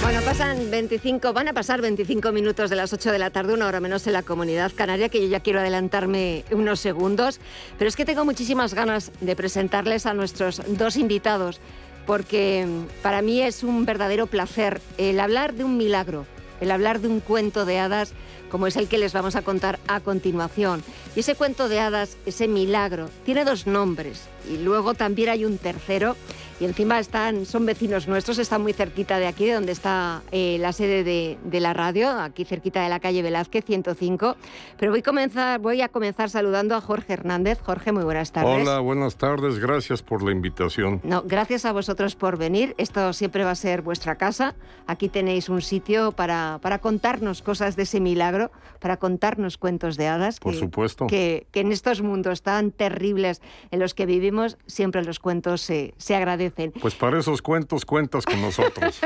[0.00, 3.66] Bueno, pasan 25, van a pasar 25 minutos de las 8 de la tarde, una
[3.66, 7.40] hora menos en la comunidad canaria, que yo ya quiero adelantarme unos segundos,
[7.78, 11.58] pero es que tengo muchísimas ganas de presentarles a nuestros dos invitados,
[12.06, 12.64] porque
[13.02, 16.26] para mí es un verdadero placer el hablar de un milagro
[16.60, 18.12] el hablar de un cuento de hadas
[18.50, 20.82] como es el que les vamos a contar a continuación.
[21.14, 25.58] Y ese cuento de hadas, ese milagro, tiene dos nombres y luego también hay un
[25.58, 26.16] tercero
[26.60, 30.58] y encima están, son vecinos nuestros, están muy cerquita de aquí, de donde está eh,
[30.60, 34.36] la sede de, la radio, aquí cerquita de la calle Velázquez 105.
[34.78, 37.60] Pero voy a, comenzar, voy a comenzar saludando a Jorge Hernández.
[37.62, 38.60] Jorge, muy buenas tardes.
[38.60, 41.00] Hola, buenas tardes, gracias por la invitación.
[41.02, 42.74] No, gracias a vosotros por venir.
[42.76, 44.54] Esto siempre va a ser vuestra casa.
[44.86, 50.08] Aquí tenéis un sitio para, para contarnos cosas de ese milagro, para contarnos cuentos de
[50.08, 50.38] hadas.
[50.38, 51.06] Por supuesto.
[51.06, 55.94] Que, que, en estos mundos tan terribles en los que vivimos, siempre los cuentos se,
[55.96, 56.49] se agradecen
[56.80, 59.00] pues para esos cuentos cuentas con nosotros.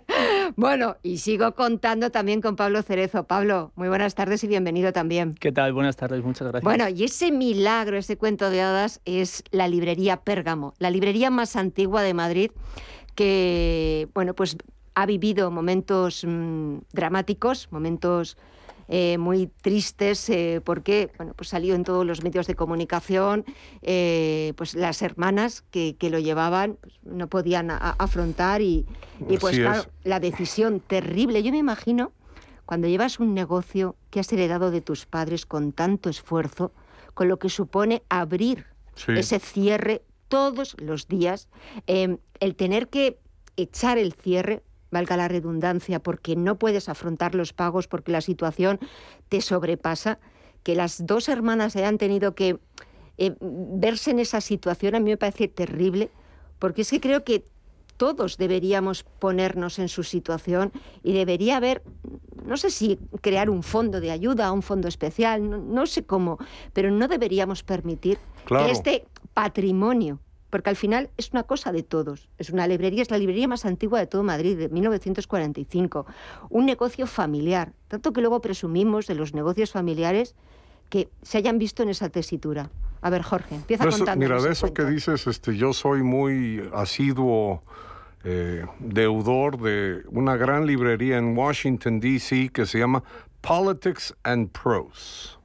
[0.56, 3.24] bueno, y sigo contando también con Pablo Cerezo.
[3.24, 5.34] Pablo, muy buenas tardes y bienvenido también.
[5.34, 5.72] ¿Qué tal?
[5.72, 6.64] Buenas tardes, muchas gracias.
[6.64, 11.56] Bueno, y ese milagro, ese cuento de hadas es la librería Pérgamo, la librería más
[11.56, 12.50] antigua de Madrid
[13.14, 14.56] que, bueno, pues
[14.94, 18.36] ha vivido momentos mm, dramáticos, momentos
[18.90, 23.44] eh, muy tristes eh, porque bueno, pues salió en todos los medios de comunicación,
[23.82, 28.86] eh, pues las hermanas que, lo llevaban pues, no podían afrontar y,
[29.40, 31.42] pues claro, la decisión terrible.
[31.42, 32.12] Yo me imagino
[32.64, 36.72] cuando llevas un negocio que has heredado de tus padres con tanto esfuerzo,
[37.12, 38.64] con lo que supone abrir
[39.08, 41.48] ese cierre todos los días,
[41.86, 43.18] el tener que
[43.56, 48.78] echar el cierre valga la redundancia, porque no puedes afrontar los pagos porque la situación
[49.28, 50.18] te sobrepasa,
[50.62, 52.58] que las dos hermanas hayan tenido que
[53.16, 56.10] eh, verse en esa situación a mí me parece terrible,
[56.58, 57.44] porque es que creo que
[57.96, 60.72] todos deberíamos ponernos en su situación
[61.02, 61.82] y debería haber,
[62.44, 66.38] no sé si crear un fondo de ayuda, un fondo especial, no, sé cómo,
[66.72, 70.20] pero no deberíamos permitir que este patrimonio
[70.50, 72.28] porque al final es una cosa de todos.
[72.38, 76.06] Es una librería, es la librería más antigua de todo Madrid, de 1945.
[76.50, 80.34] Un negocio familiar, tanto que luego presumimos de los negocios familiares
[80.88, 82.70] que se hayan visto en esa tesitura.
[83.00, 84.24] A ver, Jorge, empieza pues, contando.
[84.24, 87.62] Mira, de eso que dices, este, yo soy muy asiduo
[88.24, 93.04] eh, deudor de una gran librería en Washington, D.C., que se llama
[93.40, 95.38] Politics and Prose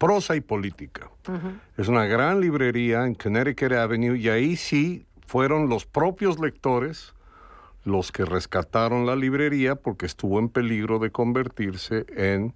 [0.00, 1.10] prosa y política.
[1.76, 7.14] Es una gran librería en Connecticut Avenue y ahí sí fueron los propios lectores
[7.84, 12.54] los que rescataron la librería porque estuvo en peligro de convertirse en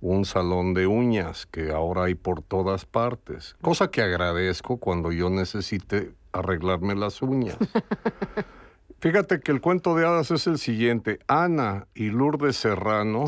[0.00, 5.30] un salón de uñas que ahora hay por todas partes, cosa que agradezco cuando yo
[5.30, 7.56] necesite arreglarme las uñas.
[9.00, 11.18] Fíjate que el cuento de hadas es el siguiente.
[11.26, 13.24] Ana y Lourdes Serrano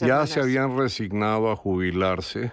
[0.00, 2.50] ya se habían resignado a jubilarse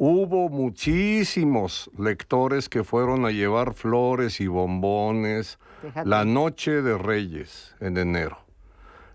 [0.00, 5.58] Hubo muchísimos lectores que fueron a llevar flores y bombones
[6.04, 8.38] la noche de Reyes en enero.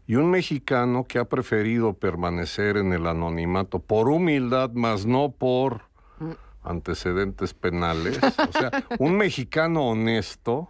[0.08, 5.84] Y un mexicano que ha preferido permanecer en el anonimato por humildad, más no por
[6.20, 6.32] mm.
[6.64, 8.20] antecedentes penales.
[8.22, 10.68] O sea, un mexicano honesto.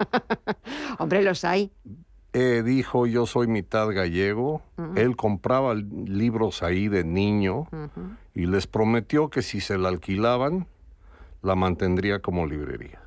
[0.99, 1.71] Hombre, los hay.
[2.33, 4.63] Eh, dijo, yo soy mitad gallego.
[4.95, 7.67] Él compraba libros ahí de niño
[8.33, 10.67] y les prometió que si se la alquilaban,
[11.43, 13.01] la mantendría como librería.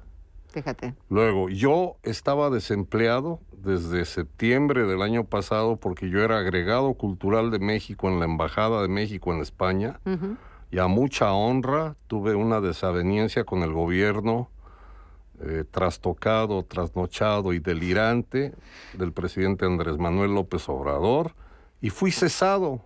[0.51, 0.95] Fíjate.
[1.11, 7.59] Luego, yo estaba desempleado desde septiembre del año pasado porque yo era agregado cultural de
[7.59, 10.01] México en la Embajada de México en España
[10.71, 14.51] y a mucha honra tuve una desaveniencia con el gobierno
[15.43, 18.55] eh, trastocado, trasnochado y delirante
[18.95, 21.35] del presidente Andrés Manuel López Obrador
[21.81, 22.83] y fui cesado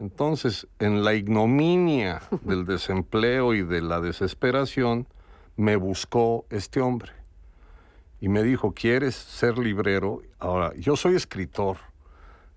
[0.00, 5.06] entonces, en la ignominia del desempleo y de la desesperación,
[5.56, 7.12] me buscó este hombre
[8.18, 10.22] y me dijo, ¿quieres ser librero?
[10.38, 11.76] Ahora, yo soy escritor.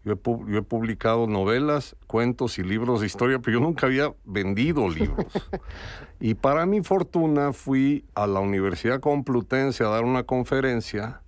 [0.06, 5.32] Yo he, publicado novelas, cuentos y libros de historia, pero yo nunca había vendido libros.
[6.20, 11.22] y para mi fortuna fui a la Universidad Complutense a dar una conferencia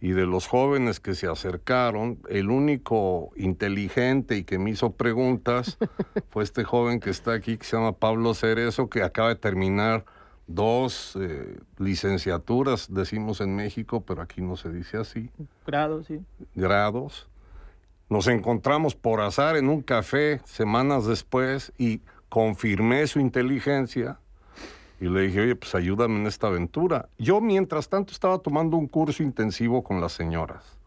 [0.00, 5.78] y de los jóvenes que se acercaron, el único inteligente y que me hizo preguntas
[6.30, 10.04] fue este joven que está aquí, que se llama Pablo Cerezo, que acaba de terminar
[10.48, 15.30] dos eh, licenciaturas, decimos en México, pero aquí no se dice así.
[15.66, 16.20] Grados, sí.
[16.54, 17.28] Grados.
[18.12, 24.18] Nos encontramos por azar en un café semanas después y confirmé su inteligencia
[25.00, 27.08] y le dije, oye, pues ayúdame en esta aventura.
[27.16, 30.78] Yo, mientras tanto, estaba tomando un curso intensivo con las señoras.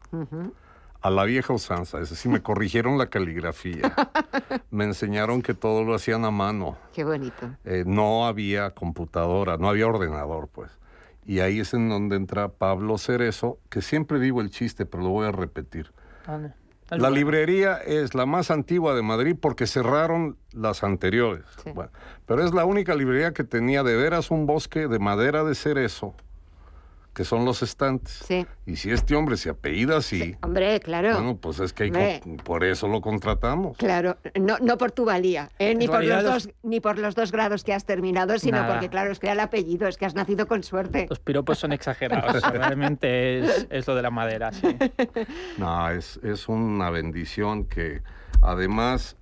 [1.01, 3.91] A la vieja usanza, es decir, me corrigieron la caligrafía.
[4.69, 6.77] me enseñaron que todo lo hacían a mano.
[6.93, 7.49] Qué bonito.
[7.63, 10.69] Eh, no había computadora, no había ordenador, pues.
[11.25, 15.09] Y ahí es en donde entra Pablo Cerezo, que siempre digo el chiste, pero lo
[15.09, 15.91] voy a repetir.
[16.89, 21.43] La librería es la más antigua de Madrid porque cerraron las anteriores.
[21.73, 21.91] Bueno,
[22.27, 26.15] pero es la única librería que tenía de veras un bosque de madera de cerezo
[27.15, 28.23] que son los estantes.
[28.27, 28.45] Sí.
[28.65, 31.13] Y si este hombre se apellida así, Hombre, claro.
[31.13, 33.77] bueno, pues es que hay por eso lo contratamos.
[33.77, 35.73] Claro, no, no por tu valía, ¿eh?
[35.75, 38.73] ni, por los dos, ni por los dos grados que has terminado, sino Nada.
[38.73, 41.07] porque, claro, es que era el apellido, es que has nacido con suerte.
[41.09, 42.41] Los piropos son exagerados.
[42.51, 44.77] Realmente es, es lo de la madera, sí.
[45.57, 48.03] No, es, es una bendición que
[48.41, 49.15] además,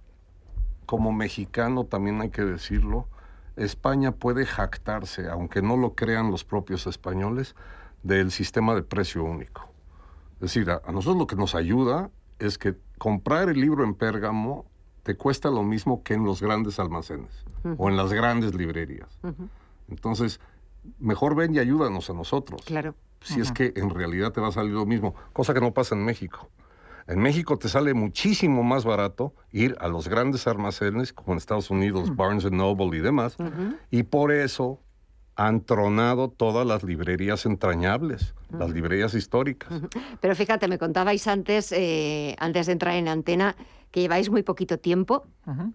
[0.88, 3.08] como mexicano también hay que decirlo,
[3.56, 7.56] España puede jactarse, aunque no lo crean los propios españoles,
[8.04, 9.70] del sistema de precio único.
[10.36, 13.96] Es decir, a, a nosotros lo que nos ayuda es que comprar el libro en
[13.96, 14.66] Pérgamo
[15.04, 17.46] te cuesta lo mismo que en los grandes almacenes
[17.78, 19.20] o en las grandes librerías.
[19.90, 20.40] Entonces,
[21.00, 22.62] mejor ven y ayúdanos a nosotros.
[22.66, 22.96] Claro.
[23.22, 25.96] Si es que en realidad te va a salir lo mismo, cosa que no pasa
[25.96, 26.50] en México.
[27.08, 31.70] En México te sale muchísimo más barato ir a los grandes almacenes, como en Estados
[31.70, 33.36] Unidos, Barnes Noble y demás,
[33.92, 34.80] y por eso
[35.36, 39.82] han tronado todas las librerías entrañables, las librerías históricas.
[40.22, 43.56] Pero fíjate, me contabais antes, eh, antes de entrar en antena,
[43.92, 45.26] que lleváis muy poquito tiempo,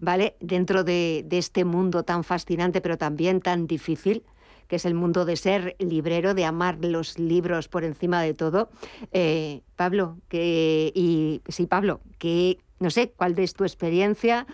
[0.01, 0.35] ¿vale?
[0.39, 4.23] Dentro de, de este mundo tan fascinante, pero también tan difícil,
[4.67, 8.69] que es el mundo de ser librero, de amar los libros por encima de todo.
[9.11, 14.45] Eh, Pablo, que, y sí, Pablo, que no sé, ¿cuál es tu experiencia?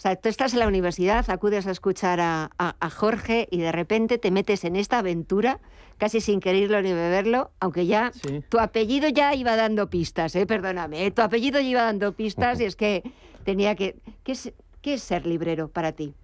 [0.00, 3.58] O sea, tú estás en la universidad, acudes a escuchar a, a- a Jorge y
[3.58, 5.60] de repente te metes en esta aventura,
[5.98, 8.10] casi sin quererlo ni beberlo, aunque ya
[8.48, 10.46] tu apellido ya iba dando pistas, ¿eh?
[10.46, 11.10] perdóname, ¿eh?
[11.10, 13.02] tu apellido ya iba dando pistas y es que
[13.44, 13.96] tenía que...
[14.24, 16.14] ¿Qué es, qué es ser librero para ti?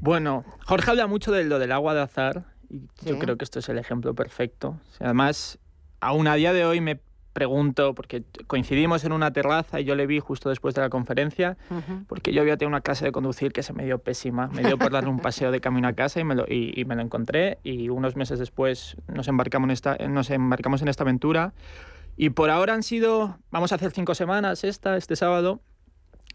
[0.00, 3.60] Bueno, Jorge habla mucho de lo del agua de azar y yo creo que esto
[3.60, 4.80] es el ejemplo perfecto.
[4.90, 5.60] O sea, además,
[6.00, 6.98] aún a día de hoy me
[7.34, 11.58] pregunto, porque coincidimos en una terraza y yo le vi justo después de la conferencia,
[12.06, 14.46] porque yo había tenido una clase de conducir que se me dio pésima.
[14.46, 16.84] Me dio por darle un paseo de camino a casa y me lo, y, y
[16.86, 21.02] me lo encontré y unos meses después nos embarcamos, en esta, nos embarcamos en esta
[21.02, 21.52] aventura.
[22.16, 25.60] Y por ahora han sido, vamos a hacer cinco semanas esta, este sábado.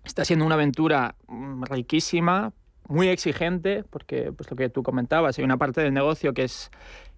[0.03, 2.51] Está siendo una aventura mm, riquísima,
[2.89, 6.71] muy exigente, porque pues lo que tú comentabas, hay una parte del negocio que es,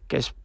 [0.08, 0.36] que es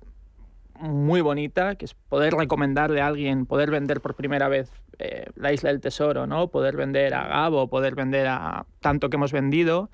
[0.81, 5.53] muy bonita, que es poder recomendarle a alguien, poder vender por primera vez eh, la
[5.53, 6.49] Isla del Tesoro, ¿no?
[6.49, 9.91] poder vender a Gabo, poder vender a tanto que hemos vendido,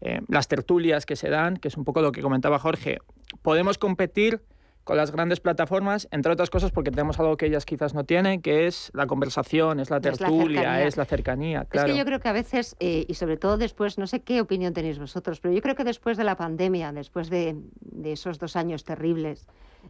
[0.00, 2.98] eh, las tertulias que se dan, que es un poco lo que comentaba Jorge.
[3.42, 4.42] Podemos competir
[4.84, 8.42] con las grandes plataformas, entre otras cosas porque tenemos algo que ellas quizás no tienen,
[8.42, 10.86] que es la conversación, es la Es la tertulia, cercanía.
[10.86, 11.64] es la cercanía.
[11.64, 11.88] Claro.
[11.88, 14.40] Es que yo creo que a veces, eh, y sobre todo después, no sé qué
[14.40, 18.38] opinión tenéis vosotros, pero yo creo que después de la pandemia, después de, de esos
[18.38, 19.46] dos años terribles,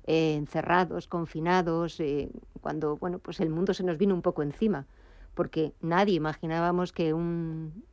[0.06, 2.30] eh, encerrados, confinados, eh,
[2.60, 4.86] cuando bueno, pues el mundo se nos vino un poco encima,
[5.34, 7.84] porque nadie imaginábamos que un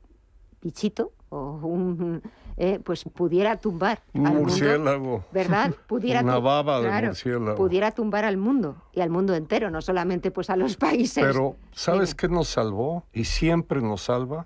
[0.61, 2.21] bichito o un
[2.57, 5.25] eh, pues pudiera tumbar Un al mundo, murciélago.
[5.31, 5.73] ¿verdad?
[5.87, 7.55] Pudiera Una baba de claro, murciélago.
[7.55, 11.23] pudiera tumbar al mundo y al mundo entero, no solamente pues a los países.
[11.23, 13.05] Pero, ¿sabes qué nos salvó?
[13.13, 14.45] Y siempre nos salva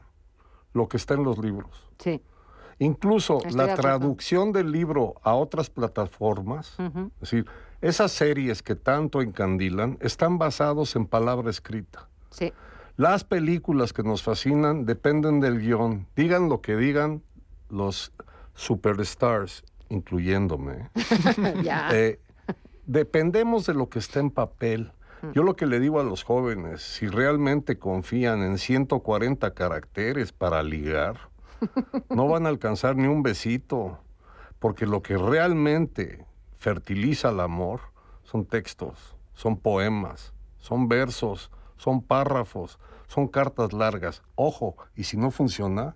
[0.73, 1.89] lo que está en los libros.
[1.97, 2.21] Sí.
[2.77, 7.45] Incluso Estoy la traducción del libro a otras plataformas, es decir,
[7.81, 12.07] esas series que tanto encandilan están basados en palabra escrita.
[12.29, 12.51] Sí.
[12.97, 16.08] Las películas que nos fascinan dependen del guion.
[16.15, 17.23] Digan lo que digan
[17.69, 18.13] los
[18.53, 20.89] superstars, incluyéndome.
[21.63, 21.89] Ya.
[21.91, 22.19] Eh,
[22.86, 24.91] dependemos de lo que está en papel.
[25.34, 30.62] Yo lo que le digo a los jóvenes, si realmente confían en 140 caracteres para
[30.62, 31.17] ligar,
[32.10, 33.99] no van a alcanzar ni un besito,
[34.60, 36.25] porque lo que realmente
[36.58, 37.81] fertiliza el amor
[38.23, 44.21] son textos, son poemas, son versos, son párrafos, son cartas largas.
[44.35, 45.95] Ojo, y si no funciona,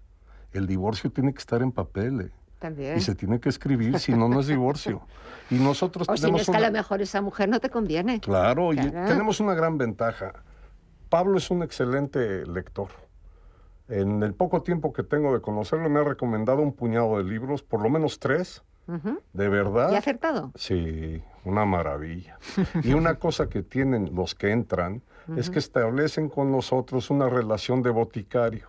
[0.51, 2.21] el divorcio tiene que estar en papel.
[2.21, 2.31] ¿eh?
[2.59, 2.97] También.
[2.97, 5.01] Y se tiene que escribir, si no, no es divorcio.
[5.49, 7.69] Y nosotros O si no tenemos es que a lo mejor esa mujer no te
[7.69, 8.19] conviene.
[8.19, 9.07] Claro, y Claro.
[9.07, 10.33] tenemos una gran ventaja.
[11.09, 12.89] Pablo es un excelente lector.
[13.87, 17.63] En el poco tiempo que tengo de conocerlo, me ha recomendado un puñado de libros,
[17.63, 18.61] por lo menos tres,
[19.33, 19.91] de verdad.
[19.91, 20.51] ¿Y acertado?
[20.55, 22.37] Sí, una maravilla.
[22.83, 25.01] Y una cosa que tienen los que entran
[25.37, 28.67] es que establecen con nosotros una relación de boticario.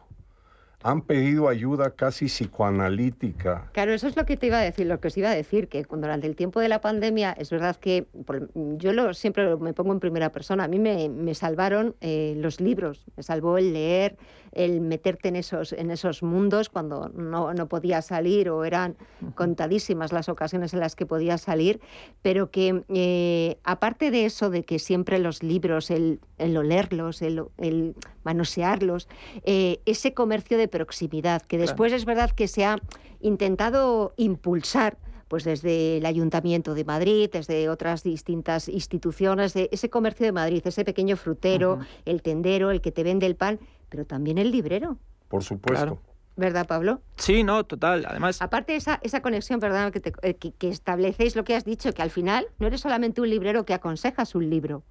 [0.83, 3.69] han pedido ayuda casi psicoanalítica.
[3.73, 5.69] Claro, eso es lo que te iba a decir, lo que os iba a decir,
[5.69, 8.07] que durante el tiempo de la pandemia es verdad que
[8.55, 13.05] yo lo, siempre me pongo en primera persona, a mí me, salvaron eh, los libros,
[13.15, 14.17] me salvó el leer,
[14.53, 18.97] el meterte en esos, en esos mundos cuando no, no podía salir o eran
[19.35, 21.81] contadísimas las ocasiones en las que podía salir,
[22.23, 27.45] pero que eh, aparte de eso, de que siempre los libros, el, el olerlos, el,
[27.59, 27.95] el
[28.25, 29.09] manosearlos,
[29.45, 32.79] eh, ese comercio de proximidad, que después es verdad que se ha
[33.21, 34.99] intentado impulsar
[35.31, 40.61] pues desde el Ayuntamiento de Madrid, desde otras distintas instituciones, de ese comercio de Madrid,
[40.65, 43.61] ese pequeño frutero, el tendero, el que te vende el pan,
[43.91, 44.97] pero también el librero.
[45.29, 46.01] Por supuesto.
[46.37, 47.03] ¿Verdad, Pablo?
[47.17, 48.07] Sí, no, total.
[48.09, 48.41] Además.
[48.41, 52.11] Aparte esa, esa conexión, perdón, que, eh, que, establecéis lo que has dicho, que al
[52.11, 54.83] final no eres solamente un librero que aconsejas un libro,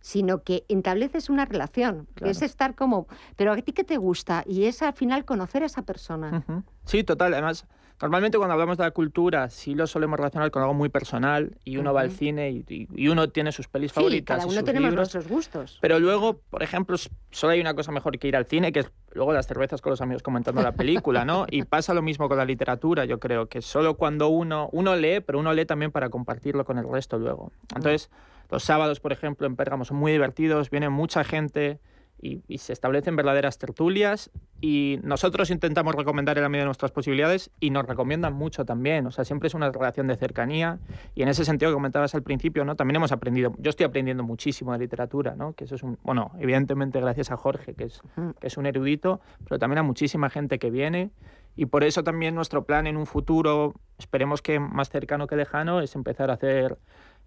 [0.00, 3.06] sino que estableces una relación, que es estar como,
[3.36, 6.44] pero a ti qué te gusta, y es al final conocer a esa persona.
[6.86, 7.34] Sí, total.
[7.34, 7.66] Además,
[8.04, 11.78] normalmente cuando hablamos de la cultura, sí lo solemos relacionar con algo muy personal, y
[11.78, 14.36] uno va al cine y, uno tiene sus pelis sí, favoritas.
[14.36, 15.78] Cada uno tenemos nuestros gustos.
[15.80, 16.98] Pero luego, por ejemplo,
[17.30, 19.88] solo hay una cosa mejor que ir al cine, que es luego las cervezas con
[19.88, 21.46] los amigos comentando la película, ¿no?
[21.50, 25.20] Y pasa lo mismo con la literatura, yo creo, que solo cuando uno, uno lee,
[25.20, 27.52] pero uno lee también para compartirlo con el resto luego.
[27.74, 28.10] Entonces.
[28.50, 31.80] Los sábados, por ejemplo, en Pérgamo son muy divertidos, viene mucha gente
[32.20, 37.50] y, se establecen verdaderas tertulias y nosotros intentamos recomendar en la medida de nuestras posibilidades
[37.60, 39.06] y nos recomiendan mucho también.
[39.06, 40.78] O sea, siempre es una relación de cercanía
[41.14, 42.76] y en ese sentido que comentabas al principio, ¿no?
[42.76, 45.52] También hemos aprendido, yo estoy aprendiendo muchísimo de literatura, ¿no?
[45.52, 48.00] Que eso es un, bueno, evidentemente gracias a Jorge, que es,
[48.40, 51.10] que es un erudito, pero también a muchísima gente que viene
[51.56, 55.80] y por eso también nuestro plan en un futuro, esperemos que más cercano que lejano,
[55.80, 56.78] es empezar a hacer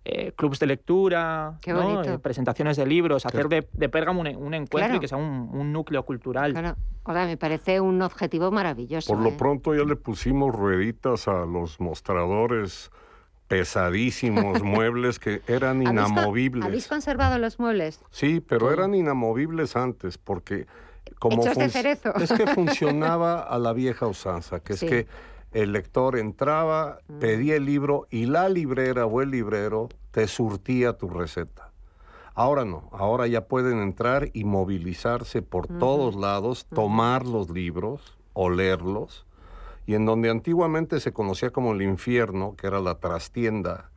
[0.10, 5.00] eh, clubs de lectura, eh, presentaciones de libros, hacer de, de Pérgamo un, encuentro y
[5.02, 6.54] que sea un, núcleo cultural.
[6.54, 6.78] Claro.
[7.04, 9.14] Ahora, me parece un objetivo maravilloso.
[9.14, 9.36] Por lo ¿eh?
[9.38, 12.90] pronto ya le pusimos rueditas a los mostradores
[13.50, 16.64] pesadísimos muebles que eran inamovibles.
[16.64, 18.00] ¿Habéis conservado los muebles?
[18.10, 20.68] Sí, pero eran inamovibles antes porque
[21.20, 22.16] como Hechos de cerezo.
[22.16, 25.08] es que funcionaba a la vieja usanza, que es que
[25.52, 27.20] el lector entraba, mm.
[27.20, 31.72] pedía el libro y la librera o el librero te surtía tu receta.
[32.34, 39.26] Ahora no, ahora ya pueden entrar y movilizarse por todos lados, tomar los libros, olerlos,
[39.88, 43.90] y en donde antiguamente se conocía como el infierno, que era la trastienda,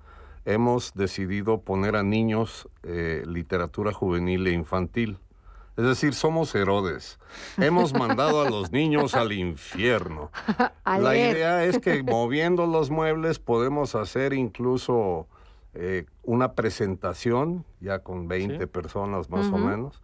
[0.46, 5.18] hemos decidido poner a niños eh, literatura juvenil e infantil.
[5.80, 7.18] Es decir, somos Herodes.
[7.56, 10.30] Hemos mandado a los niños al infierno.
[10.84, 15.26] La idea es que moviendo los muebles podemos hacer incluso
[15.72, 20.02] eh, una presentación, ya con 20 personas más o menos,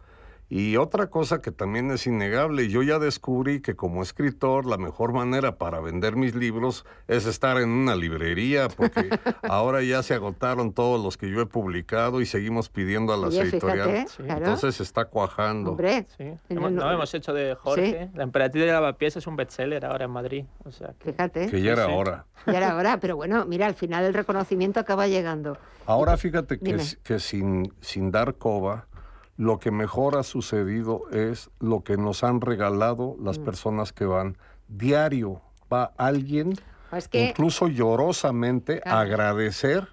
[0.49, 5.11] y otra cosa que también es innegable, yo ya descubrí que como escritor la mejor
[5.11, 9.09] manera para vender mis libros es estar en una librería, porque
[9.43, 13.35] ahora ya se agotaron todos los que yo he publicado y seguimos pidiendo a las
[13.35, 14.17] editoriales.
[14.19, 15.71] Entonces está cuajando.
[15.71, 16.05] Hombre.
[16.49, 18.09] No, hemos hecho de Jorge.
[18.13, 20.45] La emperatriz de Lavapiés es un bestseller ahora en Madrid.
[20.63, 21.47] O sea, fíjate.
[21.47, 22.25] Que ya era hora.
[22.45, 25.57] Ya era hora, pero bueno, mira, al final el reconocimiento acaba llegando.
[25.85, 28.87] Ahora fíjate que, que sin, sin dar coba
[29.37, 33.43] lo que mejor ha sucedido es lo que nos han regalado las mm.
[33.43, 34.37] personas que van.
[34.67, 36.55] Diario va alguien,
[36.89, 39.87] pues incluso llorosamente, a agradecer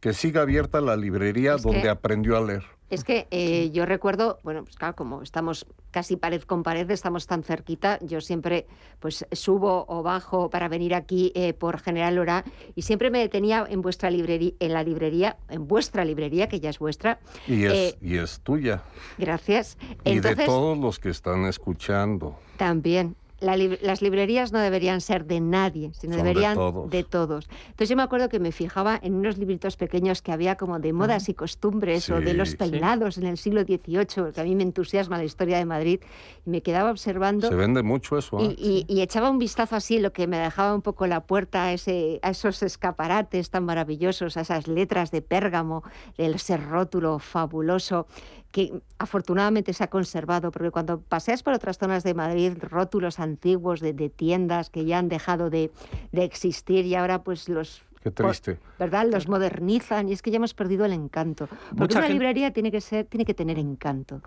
[0.00, 2.64] que siga abierta la librería donde aprendió a leer.
[2.94, 7.26] Es que eh, yo recuerdo, bueno, pues claro, como estamos casi pared con pared, estamos
[7.26, 8.66] tan cerquita, yo siempre
[9.00, 13.66] pues subo o bajo para venir aquí eh, por General Hora y siempre me detenía
[13.68, 17.18] en vuestra librería, en la librería, en vuestra librería, que ya es vuestra.
[17.46, 18.82] Y es, eh, y es tuya.
[19.18, 19.76] gracias.
[20.04, 22.38] Y de todos los que están escuchando.
[22.56, 26.56] También las librerías no deberían ser de nadie, sino deberían
[26.88, 27.48] de todos.
[27.66, 30.92] Entonces yo me acuerdo que me fijaba en unos libritos pequeños que había como de
[30.92, 34.62] modas y costumbres o de los peinados en el siglo XVIII, que a mí me
[34.62, 36.00] entusiasma la historia de Madrid,
[36.46, 37.48] y me quedaba observando.
[37.48, 38.38] Se vende mucho eso.
[38.40, 38.54] ¿eh?
[38.56, 42.20] Y, echaba un vistazo así, lo que me dejaba un poco la puerta a, ese,
[42.22, 45.82] a esos escaparates tan maravillosos, a esas letras de Pérgamo,
[46.16, 48.06] ese rótulo fabuloso
[48.54, 53.80] que afortunadamente se ha conservado, porque cuando paseas por otras zonas de Madrid, rótulos antiguos
[53.80, 55.72] de, tiendas que ya han dejado de,
[56.12, 58.60] existir y ahora pues los Qué triste.
[58.78, 59.08] ¿Verdad?
[59.10, 61.48] Los modernizan y es que ya hemos perdido el encanto.
[61.76, 64.20] Porque una librería tiene que ser, tiene que tener encanto.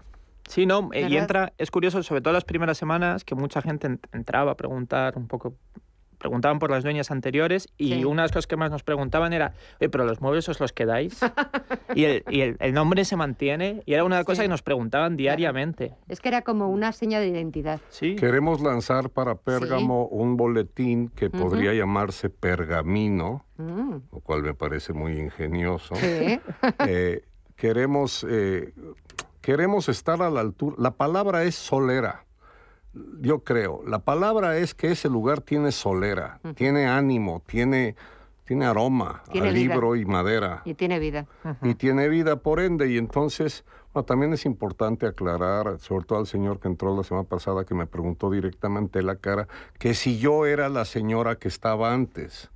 [0.45, 3.97] Sí, no, eh, y entra, es curioso, sobre todo las primeras semanas, que mucha gente
[4.11, 5.53] entraba a preguntar un poco
[6.17, 9.53] preguntaban por las dueñas anteriores y una de las cosas que más nos preguntaban era,
[9.79, 11.19] Oye, pero los muebles os los quedáis.
[11.95, 15.95] y el, y el, nombre se mantiene y era una cosa que nos preguntaban diariamente.
[16.07, 17.81] Es que era como una seña de identidad.
[17.89, 18.15] Sí.
[18.15, 23.95] Queremos lanzar para Pérgamo un boletín que podría llamarse Pergamino, mm.
[24.11, 25.95] lo cual me parece muy ingenioso.
[26.87, 27.23] Eh,
[27.55, 28.73] queremos, eh,
[29.41, 30.75] queremos estar a la altura.
[30.79, 32.26] La palabra es solera
[33.21, 37.95] yo creo, la palabra es que ese lugar tiene solera, tiene ánimo, tiene,
[38.45, 40.61] tiene aroma a libro y madera.
[40.65, 41.27] Y tiene vida.
[41.61, 46.27] Y tiene vida, por ende, y entonces, bueno, también es importante aclarar, sobre todo al
[46.27, 49.47] señor que entró la semana pasada, que me preguntó directamente la cara,
[49.79, 52.49] que si yo era la señora que estaba antes.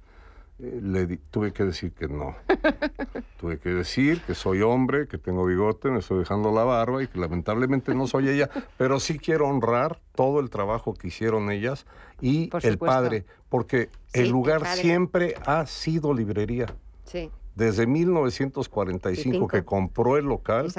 [0.62, 2.36] Le tuve que decir que no.
[3.39, 7.07] tuve que decir que soy hombre, que tengo bigote, me estoy dejando la barba y
[7.07, 11.88] que lamentablemente no soy ella, pero sí quiero honrar todo el trabajo que hicieron ellas
[12.22, 16.68] y el padre, porque el lugar siempre ha sido librería.
[17.05, 17.32] Sí.
[17.55, 20.72] Desde 1945 que compró el local,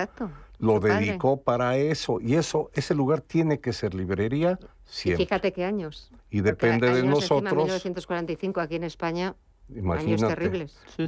[0.61, 5.25] lo dedicó para eso y eso ese lugar tiene que ser librería siempre.
[5.25, 6.13] Y fíjate qué años.
[6.31, 7.53] Y depende de nosotros.
[7.53, 9.35] 1945 aquí en España
[9.69, 10.67] Imagínate.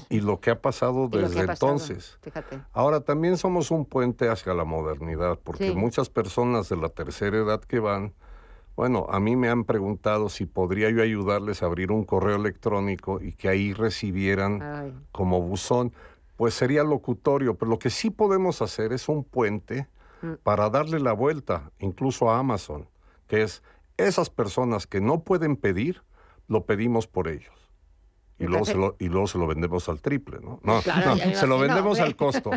[0.09, 2.19] Y lo que ha pasado desde entonces.
[2.73, 7.61] Ahora también somos un puente hacia la modernidad, porque muchas personas de la tercera edad
[7.61, 8.15] que van,
[8.77, 13.21] bueno, a mí me han preguntado si podría yo ayudarles a abrir un correo electrónico
[13.21, 15.93] y que ahí recibieran como buzón.
[16.37, 19.87] Pues sería locutorio, pero lo que sí podemos hacer es un puente
[20.21, 20.33] mm.
[20.43, 22.89] para darle la vuelta, incluso a Amazon,
[23.29, 23.63] que es
[23.99, 26.03] esas personas que no pueden pedir,
[26.49, 27.64] lo pedimos por ellos
[28.39, 30.59] y luego, se lo, y luego se lo vendemos al triple, ¿no?
[30.65, 32.51] No, se lo vendemos al costo.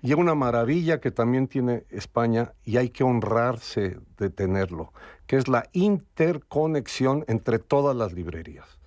[0.00, 4.92] Y es una maravilla que también tiene España y hay que honrarse de tenerlo,
[5.26, 8.78] que es la interconexión entre todas las librerías.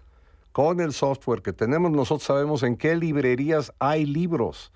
[0.54, 4.72] Con el software que tenemos, nosotros sabemos en qué librerías hay libros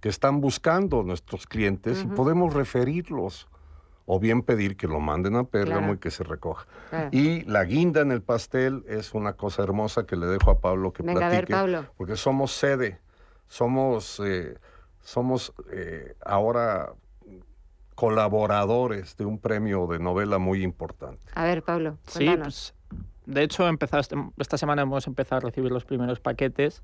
[0.00, 3.48] que están buscando nuestros clientes y podemos referirlos
[4.10, 6.66] o bien pedir que lo manden a Pérgamo y que se recoja.
[7.12, 10.94] Y la guinda en el pastel es una cosa hermosa que le dejo a Pablo
[10.94, 11.52] que Venga, platique.
[11.52, 11.92] A ver, Pablo.
[11.98, 13.00] Porque somos sede,
[13.48, 14.56] somos, eh,
[15.02, 16.94] somos eh, ahora
[17.94, 21.22] colaboradores de un premio de novela muy importante.
[21.34, 22.54] A ver, Pablo, cuéntanos.
[22.54, 26.82] Sí, pues, de hecho, empezaste, esta semana hemos empezado a recibir los primeros paquetes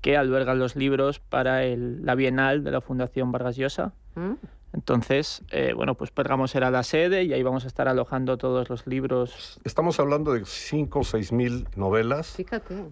[0.00, 3.92] que albergan los libros para el, la Bienal de la Fundación Vargas Llosa.
[4.16, 4.32] ¿Mm?
[4.72, 8.68] Entonces, eh, bueno, pues Pérgamo será la sede y ahí vamos a estar alojando todos
[8.70, 9.60] los libros.
[9.64, 12.36] Estamos hablando de 5 o 6 mil novelas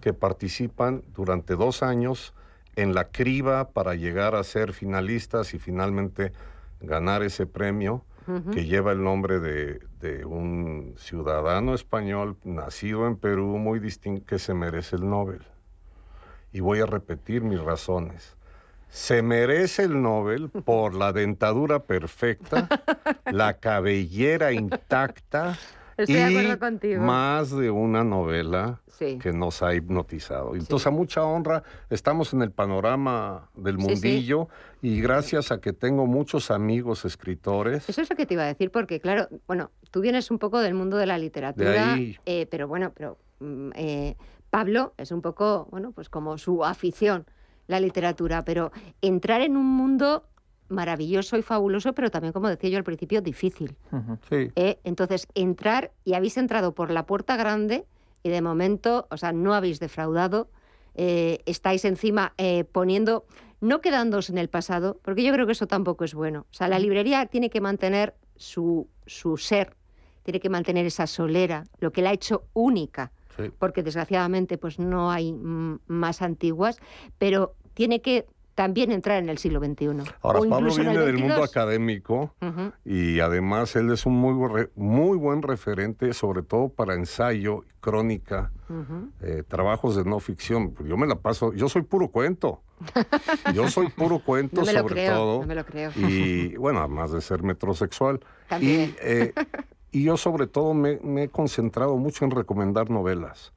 [0.01, 2.33] que participan durante dos años
[2.75, 6.33] en la criba para llegar a ser finalistas y finalmente
[6.81, 8.05] ganar ese premio
[8.53, 14.37] que lleva el nombre de, de, un ciudadano español nacido en Perú muy distinto que
[14.37, 15.41] se merece el Nobel.
[16.51, 18.37] Y voy a repetir mis razones
[18.89, 22.67] se merece el Nobel por la dentadura perfecta,
[23.31, 25.57] la cabellera intacta
[26.07, 30.55] y más de una novela que nos ha hipnotizado.
[30.55, 34.49] Entonces, a mucha honra, estamos en el panorama del mundillo
[34.81, 37.87] y gracias a que tengo muchos amigos escritores.
[37.87, 40.59] Eso es lo que te iba a decir, porque claro, bueno, tú vienes un poco
[40.59, 44.15] del mundo de la literatura, eh, pero bueno, pero mm, eh,
[44.49, 47.25] Pablo es un poco, bueno, pues como su afición
[47.69, 50.25] la literatura, pero entrar en un mundo
[50.69, 53.75] maravilloso y fabuloso, pero también, como decía yo al principio, difícil.
[54.55, 54.79] ¿Eh?
[54.83, 57.85] Entonces, entrar y habéis entrado por la puerta grande
[58.23, 60.49] y de momento, o sea, no habéis defraudado,
[60.95, 63.25] eh, estáis encima eh, poniendo,
[63.61, 66.47] no quedándoos en el pasado, porque yo creo que eso tampoco es bueno.
[66.51, 69.75] O sea, la librería tiene que mantener su, su ser,
[70.23, 73.11] tiene que mantener esa solera, lo que la ha hecho única.
[73.57, 75.33] Porque desgraciadamente pues no hay
[75.87, 76.79] más antiguas,
[77.17, 78.25] pero tiene que
[78.59, 80.03] también entrar en el siglo XXI.
[80.21, 82.33] Ahora, Pablo viene del mundo académico
[82.83, 88.51] y además él es un muy, muy buen referente, sobre todo para ensayo, crónica,
[89.21, 90.75] eh, trabajos de no ficción.
[90.85, 92.61] Yo me la paso, yo soy puro cuento.
[93.53, 95.41] Yo soy puro cuento sobre todo.
[95.41, 95.91] No me lo creo.
[95.97, 98.21] Y bueno, además de ser metrosexual.
[98.61, 99.33] Y, eh,
[99.91, 103.53] y yo sobre todo me, me, he concentrado mucho en recomendar novelas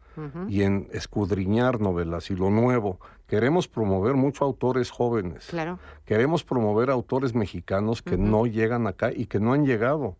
[0.48, 2.98] y en escudriñar novelas y lo nuevo.
[3.26, 5.46] Queremos promover mucho autores jóvenes.
[5.46, 5.78] Claro.
[6.04, 10.16] Queremos promover autores mexicanos que no llegan acá y que no han llegado.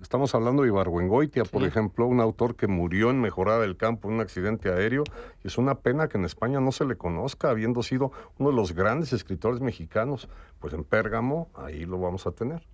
[0.00, 4.14] Estamos hablando de Ibargüengoitia, por ejemplo, un autor que murió en Mejorada del Campo en
[4.14, 5.04] un accidente aéreo.
[5.44, 8.56] Y es una pena que en España no se le conozca, habiendo sido uno de
[8.56, 10.28] los grandes escritores mexicanos.
[10.58, 12.66] Pues en Pérgamo, ahí lo vamos a tener.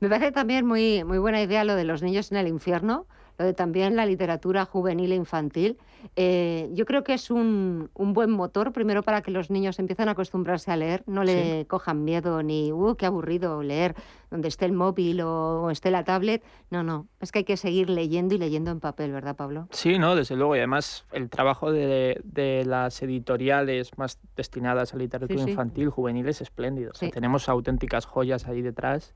[0.00, 3.06] Me parece también muy, muy buena idea lo de los niños en el infierno,
[3.56, 5.78] también la literatura juvenil e infantil.
[6.16, 10.12] Eh, yo creo que es un, buen motor, primero para que los niños empiecen a
[10.12, 13.94] acostumbrarse a leer, no le cojan miedo ni, uh, qué aburrido leer
[14.30, 16.42] donde esté el móvil o, esté la tablet.
[16.70, 19.68] No, no, es que hay que seguir leyendo y leyendo en papel, ¿verdad, Pablo?
[19.70, 20.56] Sí, no, desde luego.
[20.56, 22.20] Y además el trabajo de,
[22.66, 26.92] las editoriales más destinadas a literatura infantil, juvenil, es espléndido.
[27.12, 29.14] tenemos auténticas joyas ahí detrás.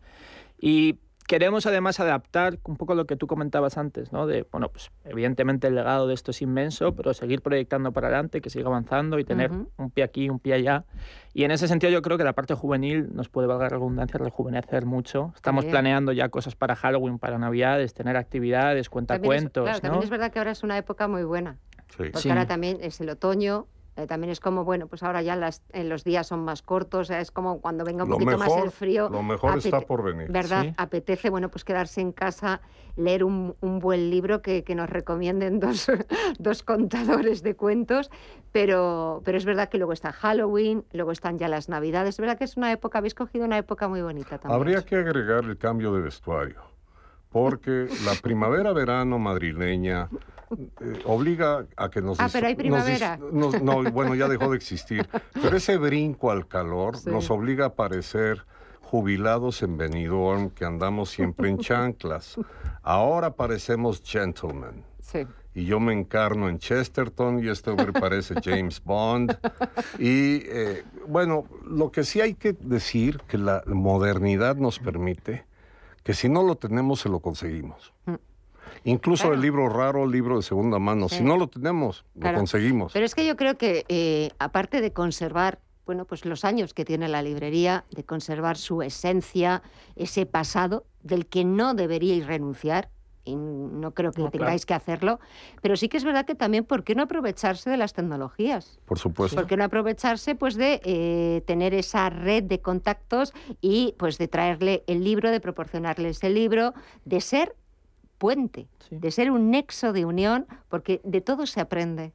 [0.60, 0.98] Y
[1.28, 4.26] Queremos además adaptar un poco lo que tú comentabas antes, ¿no?
[4.26, 8.40] De, bueno, pues evidentemente el legado de esto es inmenso, pero seguir proyectando para adelante,
[8.40, 10.86] que siga avanzando y tener un pie aquí, un pie allá.
[11.34, 14.86] Y en ese sentido yo creo que la parte juvenil nos puede valgar redundancia rejuvenecer
[14.86, 15.34] mucho.
[15.34, 19.64] Estamos planeando ya cosas para Halloween, para Navidades, tener actividades, cuentacuentos.
[19.64, 21.58] claro, también es verdad que ahora es una época muy buena.
[21.94, 22.04] Sí.
[22.10, 23.66] Porque ahora también es el otoño,
[23.98, 27.10] eh, también es como, bueno, pues ahora ya las, en los días son más cortos,
[27.10, 29.08] es como cuando venga un poquito más el frío.
[29.08, 30.30] Lo mejor está por venir.
[30.30, 30.72] ¿Verdad?
[30.76, 32.60] Apetece, bueno, pues quedarse en casa,
[32.94, 35.90] leer un, un buen libro que, que, nos recomienden dos,
[36.38, 38.08] dos contadores de cuentos,
[38.52, 42.14] pero, pero es verdad que luego está Halloween, luego están ya las Navidades.
[42.14, 44.60] Es verdad que es una época, habéis cogido una época muy bonita también.
[44.60, 46.62] Habría que agregar el cambio de vestuario,
[47.30, 50.37] porque la primavera-verano madrileña eh,
[51.04, 52.18] obliga a que nos...
[52.20, 53.18] Ah, pero hay primavera.
[53.18, 55.08] no, bueno, ya dejó de existir.
[55.34, 58.44] Pero ese brinco al calor nos obliga a parecer
[58.80, 62.36] jubilados en Benidorm que andamos siempre en chanclas.
[62.82, 64.84] Ahora parecemos gentlemen.
[65.00, 65.26] Sí.
[65.54, 69.36] Y yo me encarno en Chesterton y este hombre parece James Bond.
[69.98, 75.44] Y eh, bueno, lo que sí hay que decir que la modernidad nos permite
[76.02, 77.92] que si no lo tenemos se lo conseguimos.
[78.84, 82.92] Incluso el libro raro, el libro de segunda mano, si no lo tenemos, lo conseguimos.
[82.92, 86.84] Pero es que yo creo que, eh, aparte de conservar bueno, pues los años que
[86.84, 89.62] tiene la librería, de conservar su esencia,
[89.96, 92.90] ese pasado del que no deberíais renunciar,
[93.24, 95.20] y no creo que tengáis que hacerlo,
[95.62, 98.80] pero sí que es verdad que también, ¿por qué no aprovecharse de las tecnologías?
[98.86, 99.36] Por supuesto.
[99.36, 104.28] ¿Por qué no aprovecharse pues, de eh, tener esa red de contactos y pues de
[104.28, 106.74] traerle el libro, de proporcionarle ese libro,
[107.04, 107.54] de ser
[108.18, 112.12] puente, de ser un nexo de unión, porque de todo se aprende.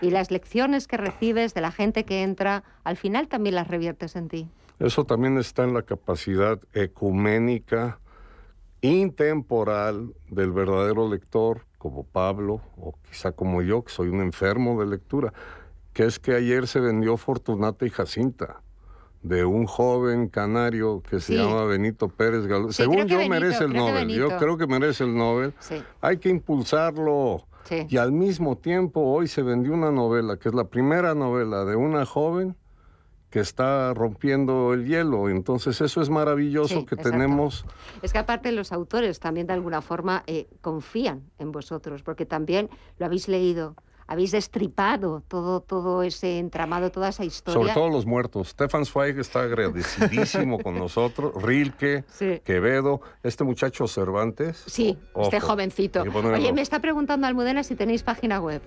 [0.00, 4.16] Y las lecciones que recibes de la gente que entra, al final también las reviertes
[4.16, 4.48] en ti.
[4.78, 7.98] Eso también está en la capacidad ecuménica,
[8.80, 14.86] intemporal del verdadero lector, como Pablo, o quizá como yo, que soy un enfermo de
[14.86, 15.32] lectura,
[15.92, 18.62] que es que ayer se vendió Fortunata y Jacinta
[19.28, 22.74] de un joven canario que se llama Benito Pérez Galdós.
[22.74, 25.52] Según yo merece el Nobel, yo creo que merece el Nobel.
[26.00, 27.44] Hay que impulsarlo.
[27.90, 31.76] Y al mismo tiempo hoy se vendió una novela, que es la primera novela de
[31.76, 32.56] una joven
[33.28, 35.28] que está rompiendo el hielo.
[35.28, 37.66] Entonces eso es maravilloso que tenemos.
[38.00, 42.70] Es que aparte los autores también de alguna forma eh, confían en vosotros, porque también
[42.96, 43.76] lo habéis leído
[44.08, 47.60] habéis destripado todo, todo ese entramado, toda esa historia.
[47.60, 48.48] Sobre todo los muertos.
[48.48, 51.40] Stefan Zweig está agradecidísimo con nosotros.
[51.40, 52.04] Rilke,
[52.42, 54.64] Quevedo, este muchacho Cervantes.
[54.66, 56.02] Sí, este jovencito.
[56.02, 58.62] Oye, me está preguntando Almudena si tenéis página web.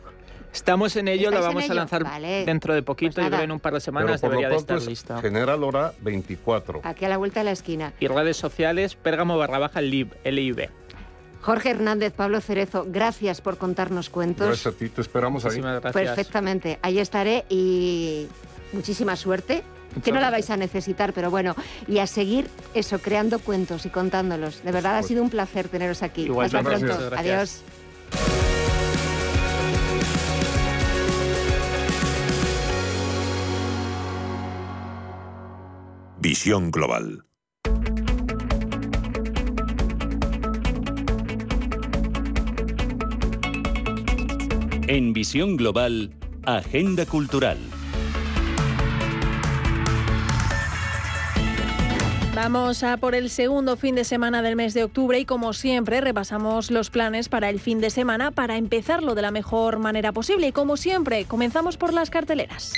[0.53, 2.03] Estamos en ello, la vamos a lanzar
[2.45, 5.21] dentro de poquito, pues yo creo en un par de semanas debería de estar lista.
[5.21, 6.81] General Hora 24.
[6.83, 7.93] Aquí a la vuelta de la esquina.
[7.99, 10.69] Y redes sociales, Pérgamo barra baja LIB, LIB.
[11.41, 14.47] Jorge Hernández, Pablo Cerezo, gracias por contarnos cuentos.
[14.47, 15.59] Gracias a ti, te esperamos ahí.
[15.59, 15.93] Gracias.
[15.93, 18.27] Perfectamente, ahí estaré y
[18.73, 19.63] muchísima suerte.
[20.03, 21.55] que no la vais a necesitar, pero bueno,
[21.87, 24.63] y a seguir eso, creando cuentos y contándolos.
[24.63, 26.29] De verdad ha sido un placer teneros aquí.
[26.39, 26.93] Hasta pronto.
[27.17, 27.63] Adiós.
[36.21, 37.25] Visión Global.
[44.93, 46.11] En Visión Global,
[46.43, 47.57] Agenda Cultural.
[52.35, 56.01] Vamos a por el segundo fin de semana del mes de octubre y como siempre
[56.01, 60.47] repasamos los planes para el fin de semana para empezarlo de la mejor manera posible.
[60.47, 62.73] Y como siempre, comenzamos por las carteleras.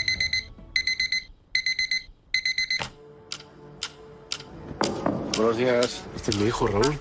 [5.35, 6.03] Buenos días.
[6.15, 6.93] Este es mi hijo, Raúl.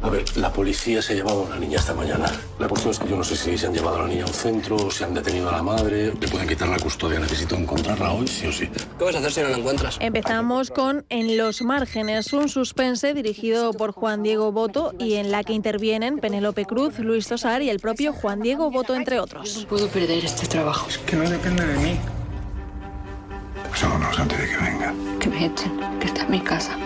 [0.00, 2.30] A ver, la policía se ha llevado a una niña esta mañana.
[2.58, 4.26] La cuestión es que yo no sé si se han llevado a la niña a
[4.28, 6.12] un centro, si han detenido a la madre.
[6.20, 7.18] Le pueden quitar la custodia.
[7.18, 8.68] Necesito encontrarla hoy, sí o sí.
[8.68, 9.98] ¿Qué vas a hacer si no la encuentras?
[10.00, 15.42] Empezamos con En los márgenes, un suspense dirigido por Juan Diego Boto y en la
[15.42, 19.62] que intervienen Penélope Cruz, Luis Tosar y el propio Juan Diego Boto, entre otros.
[19.62, 20.88] No puedo perder este trabajo.
[20.88, 21.98] Es que no depende de mí.
[23.68, 24.94] Pues vámonos antes de que venga.
[25.18, 26.76] Que me echen, que está en mi casa.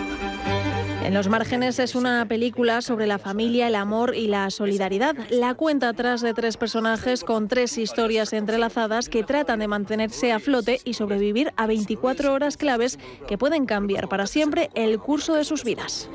[1.03, 5.15] En los márgenes es una película sobre la familia, el amor y la solidaridad.
[5.29, 10.39] La cuenta atrás de tres personajes con tres historias entrelazadas que tratan de mantenerse a
[10.39, 15.43] flote y sobrevivir a 24 horas claves que pueden cambiar para siempre el curso de
[15.43, 16.09] sus vidas.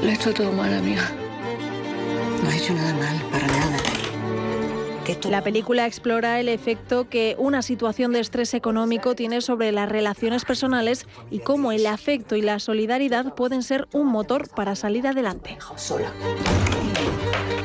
[0.00, 1.10] Lo he hecho todo mal, amiga.
[2.44, 3.67] No he hecho nada mal, para nada.
[5.30, 10.44] La película explora el efecto que una situación de estrés económico tiene sobre las relaciones
[10.44, 15.56] personales y cómo el afecto y la solidaridad pueden ser un motor para salir adelante.
[15.76, 16.12] Sola.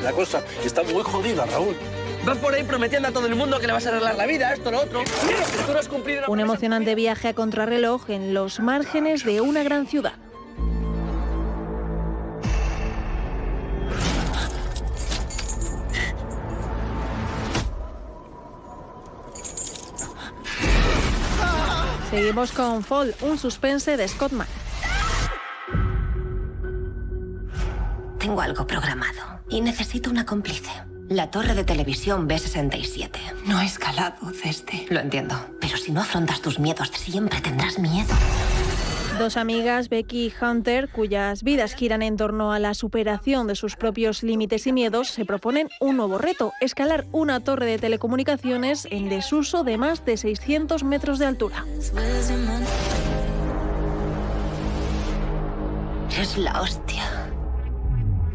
[0.02, 1.76] La cosa está muy jodida, Raúl.
[2.26, 4.54] Vas por ahí prometiendo a todo el mundo que le vas a arreglar la vida,
[4.54, 5.02] esto, lo otro.
[5.26, 9.64] Pero tú no has cumplido Un emocionante viaje a contrarreloj en los márgenes de una
[9.64, 10.14] gran ciudad.
[22.14, 24.48] Seguimos con Fall, un suspense de Scott Mann.
[28.20, 30.70] Tengo algo programado y necesito una cómplice.
[31.10, 33.10] La torre de televisión B67.
[33.48, 34.86] No he escalado desde...
[34.92, 35.36] Lo entiendo.
[35.60, 38.14] Pero si no afrontas tus miedos, siempre tendrás miedo.
[39.20, 43.76] Dos amigas, Becky y Hunter, cuyas vidas giran en torno a la superación de sus
[43.76, 49.10] propios límites y miedos, se proponen un nuevo reto, escalar una torre de telecomunicaciones en
[49.10, 51.64] desuso de más de 600 metros de altura.
[56.20, 57.04] Es la hostia.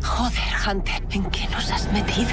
[0.02, 2.30] Joder, Hunter, ¿en qué nos has metido?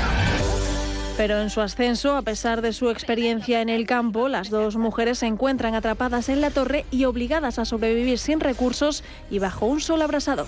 [1.18, 5.20] Pero en su ascenso, a pesar de su experiencia en el campo, las dos mujeres
[5.20, 9.80] se encuentran atrapadas en la torre y obligadas a sobrevivir sin recursos y bajo un
[9.80, 10.48] sol abrasador.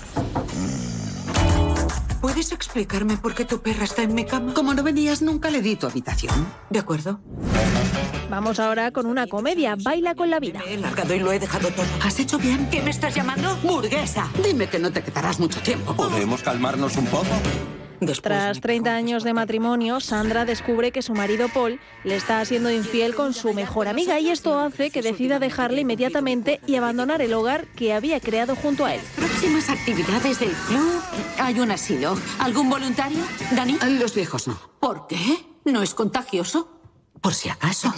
[2.20, 4.54] ¿Puedes explicarme por qué tu perra está en mi cama?
[4.54, 6.48] Como no venías nunca, le di tu habitación.
[6.70, 7.22] ¿De acuerdo?
[8.30, 10.60] Vamos ahora con una comedia, Baila con la vida.
[10.68, 11.86] He largado y lo he dejado todo.
[12.04, 12.68] ¿Has hecho bien?
[12.70, 13.56] ¿Qué me estás llamando?
[13.64, 14.28] ¡Burguesa!
[14.44, 15.96] Dime que no te quedarás mucho tiempo.
[15.96, 17.30] ¿Podemos calmarnos un poco?
[18.22, 23.16] Tras 30 años de matrimonio, Sandra descubre que su marido Paul le está siendo infiel
[23.16, 27.66] con su mejor amiga y esto hace que decida dejarle inmediatamente y abandonar el hogar
[27.76, 29.02] que había creado junto a él.
[29.16, 31.02] Próximas actividades del club.
[31.40, 32.18] Hay un asilo.
[32.40, 33.24] ¿Algún voluntario?
[33.52, 33.78] ¿Dani?
[34.00, 34.60] Los viejos no.
[34.80, 35.18] ¿Por qué?
[35.66, 36.80] ¿No es contagioso?
[37.22, 37.94] Por si acaso.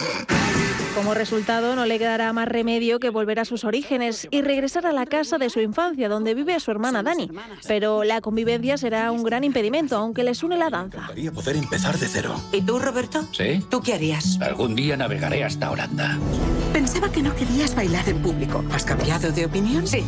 [0.94, 4.92] Como resultado, no le quedará más remedio que volver a sus orígenes y regresar a
[4.92, 7.30] la casa de su infancia, donde vive su hermana Dani.
[7.68, 11.06] Pero la convivencia será un gran impedimento, aunque les une la danza.
[11.08, 12.34] Quería poder empezar de cero.
[12.52, 13.24] ¿Y tú, Roberto?
[13.32, 13.64] ¿Sí?
[13.70, 14.38] ¿Tú qué harías?
[14.40, 16.18] Algún día navegaré hasta Holanda.
[16.72, 18.64] Pensaba que no querías bailar en público.
[18.72, 19.86] ¿Has cambiado de opinión?
[19.86, 20.04] Sí.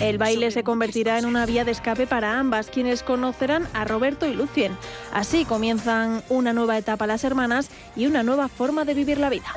[0.00, 4.26] El baile se convertirá en una vía de escape para ambas, quienes conocerán a Roberto
[4.26, 4.76] y Lucien.
[5.12, 9.54] Así comienzan una nueva etapa las hermanas y una nueva forma de vivir la vida.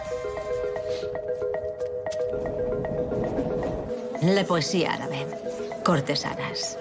[4.21, 5.25] La poesía árabe.
[5.83, 6.77] Cortesanas.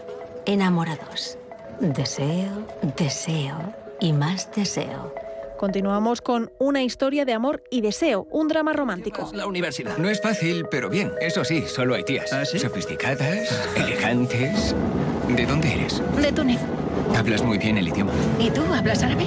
[0.46, 1.38] Enamorados.
[1.80, 5.25] Deseo, deseo y más deseo.
[5.56, 9.30] Continuamos con una historia de amor y deseo, un drama romántico.
[9.34, 9.96] La universidad.
[9.96, 11.12] No es fácil, pero bien.
[11.20, 12.30] Eso sí, solo hay tías.
[12.30, 14.74] Sofisticadas, elegantes.
[15.28, 16.02] ¿De dónde eres?
[16.20, 16.60] De Túnez.
[17.16, 18.12] Hablas muy bien el idioma.
[18.38, 19.26] ¿Y tú hablas árabe?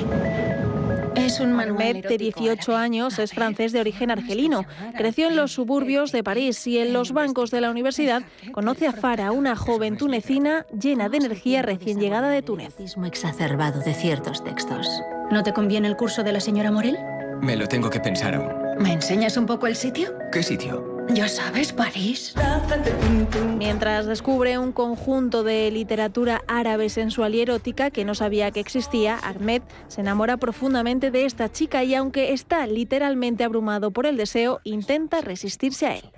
[1.20, 4.66] Es un Ahmed, de 18 años, es francés de origen argelino.
[4.98, 8.94] Creció en los suburbios de París y en los bancos de la universidad conoce a
[8.94, 12.74] Farah, una joven tunecina llena de energía recién llegada de Túnez.
[13.06, 14.88] exacerbado de ciertos textos.
[15.30, 16.98] ¿No te conviene el curso de la señora Morel?
[17.42, 18.82] Me lo tengo que pensar aún.
[18.82, 20.14] ¿Me enseñas un poco el sitio?
[20.32, 20.99] ¿Qué sitio?
[21.14, 22.34] Ya sabes, París.
[23.58, 29.18] Mientras descubre un conjunto de literatura árabe sensual y erótica que no sabía que existía,
[29.22, 34.60] Ahmed se enamora profundamente de esta chica y aunque está literalmente abrumado por el deseo,
[34.64, 36.12] intenta resistirse a él.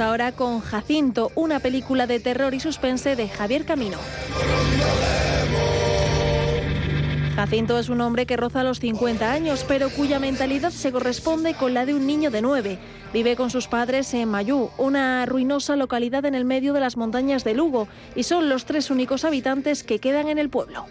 [0.00, 3.98] Ahora con Jacinto, una película de terror y suspense de Javier Camino.
[7.36, 11.74] Jacinto es un hombre que roza los 50 años, pero cuya mentalidad se corresponde con
[11.74, 12.78] la de un niño de 9.
[13.12, 17.44] Vive con sus padres en Mayú, una ruinosa localidad en el medio de las montañas
[17.44, 20.86] de Lugo, y son los tres únicos habitantes que quedan en el pueblo.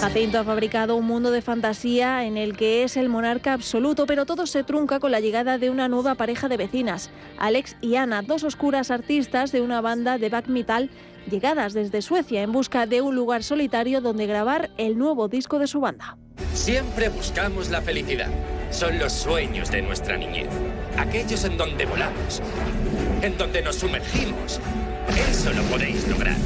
[0.00, 4.26] Jacinto ha fabricado un mundo de fantasía en el que es el monarca absoluto, pero
[4.26, 8.22] todo se trunca con la llegada de una nueva pareja de vecinas, Alex y Ana,
[8.22, 10.88] dos oscuras artistas de una banda de back metal
[11.28, 15.66] llegadas desde Suecia en busca de un lugar solitario donde grabar el nuevo disco de
[15.66, 16.16] su banda.
[16.54, 18.28] Siempre buscamos la felicidad.
[18.70, 20.48] Son los sueños de nuestra niñez.
[20.96, 22.40] Aquellos en donde volamos,
[23.20, 24.60] en donde nos sumergimos.
[25.28, 26.36] Eso lo podéis lograr.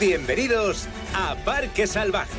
[0.00, 2.30] Bienvenidos a Parque Salvaje.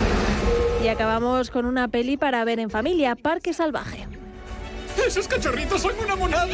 [0.82, 4.08] Y acabamos con una peli para ver en familia, Parque Salvaje.
[5.06, 6.48] ¡Esos cachorritos son una monada!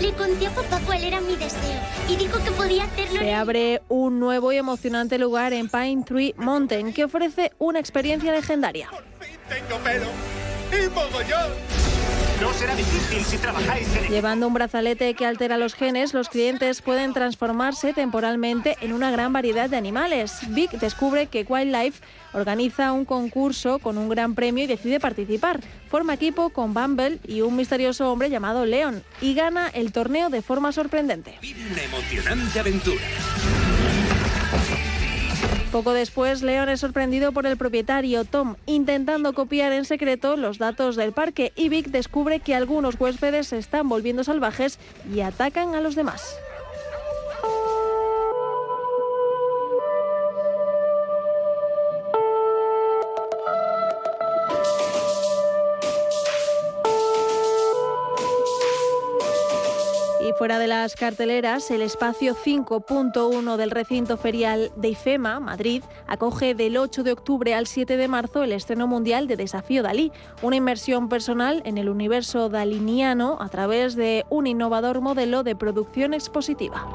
[0.00, 3.20] Le conté a papá cuál era mi deseo y dijo que podía hacerlo.
[3.20, 8.32] Se abre un nuevo y emocionante lugar en Pine Tree Mountain que ofrece una experiencia
[8.32, 8.88] legendaria.
[9.48, 10.06] Tengo pelo
[10.72, 11.99] y mogollón.
[12.40, 16.80] No será difícil si trabajáis en Llevando un brazalete que altera los genes, los clientes
[16.80, 20.40] pueden transformarse temporalmente en una gran variedad de animales.
[20.48, 22.00] Vic descubre que Wildlife
[22.32, 25.60] organiza un concurso con un gran premio y decide participar.
[25.90, 30.40] Forma equipo con Bumble y un misterioso hombre llamado Leon y gana el torneo de
[30.40, 31.38] forma sorprendente.
[31.70, 33.04] Una emocionante aventura.
[35.72, 40.96] Poco después, Leon es sorprendido por el propietario Tom, intentando copiar en secreto los datos
[40.96, 44.80] del parque y Vic descubre que algunos huéspedes se están volviendo salvajes
[45.14, 46.40] y atacan a los demás.
[60.40, 66.78] Fuera de las carteleras, el espacio 5.1 del recinto ferial de IFEMA, Madrid, acoge del
[66.78, 71.10] 8 de octubre al 7 de marzo el estreno mundial de Desafío Dalí, una inmersión
[71.10, 76.88] personal en el universo daliniano a través de un innovador modelo de producción expositiva.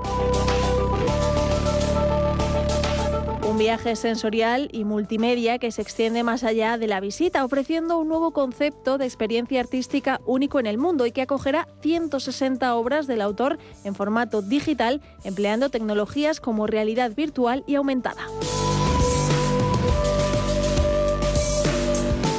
[3.56, 8.10] Un viaje sensorial y multimedia que se extiende más allá de la visita, ofreciendo un
[8.10, 13.22] nuevo concepto de experiencia artística único en el mundo y que acogerá 160 obras del
[13.22, 18.28] autor en formato digital, empleando tecnologías como realidad virtual y aumentada.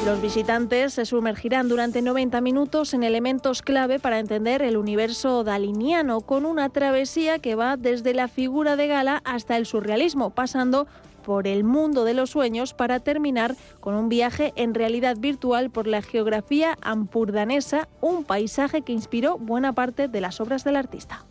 [0.06, 6.20] Los visitantes se sumergirán durante 90 minutos en elementos clave para entender el universo daliniano,
[6.20, 10.86] con una travesía que va desde la figura de gala hasta el surrealismo, pasando
[11.24, 15.88] por el mundo de los sueños para terminar con un viaje en realidad virtual por
[15.88, 21.26] la geografía ampurdanesa, un paisaje que inspiró buena parte de las obras del artista.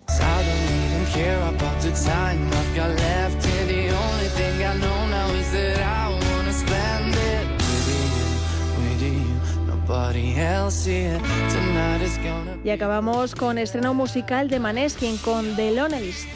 [12.63, 16.27] Y acabamos con estreno musical de Maneskin con The Lonelist.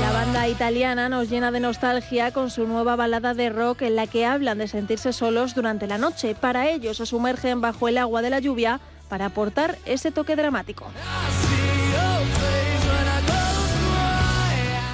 [0.00, 4.06] La banda italiana nos llena de nostalgia con su nueva balada de rock en la
[4.06, 6.34] que hablan de sentirse solos durante la noche.
[6.34, 10.86] Para ello se sumergen bajo el agua de la lluvia para aportar ese toque dramático.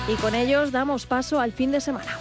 [0.09, 2.19] Y con ellos damos paso al fin de semana.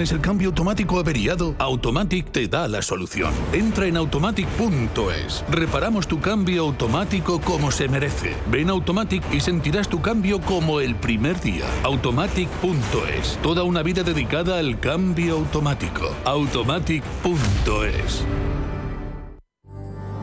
[0.00, 3.34] Tienes el cambio automático averiado, Automatic te da la solución.
[3.52, 5.44] Entra en automatic.es.
[5.50, 8.34] Reparamos tu cambio automático como se merece.
[8.50, 11.66] Ven a Automatic y sentirás tu cambio como el primer día.
[11.82, 13.38] Automatic.es.
[13.42, 16.08] Toda una vida dedicada al cambio automático.
[16.24, 18.24] Automatic.es.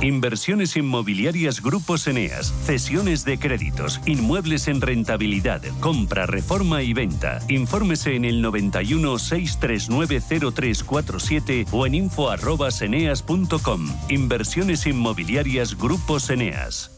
[0.00, 7.38] Inversiones inmobiliarias Grupos Eneas, cesiones de créditos, inmuebles en rentabilidad, compra, reforma y venta.
[7.48, 10.20] Infórmese en el 91 639
[10.52, 13.88] 0347 o en info@eneas.com.
[14.10, 16.90] Inversiones inmobiliarias Grupos Eneas.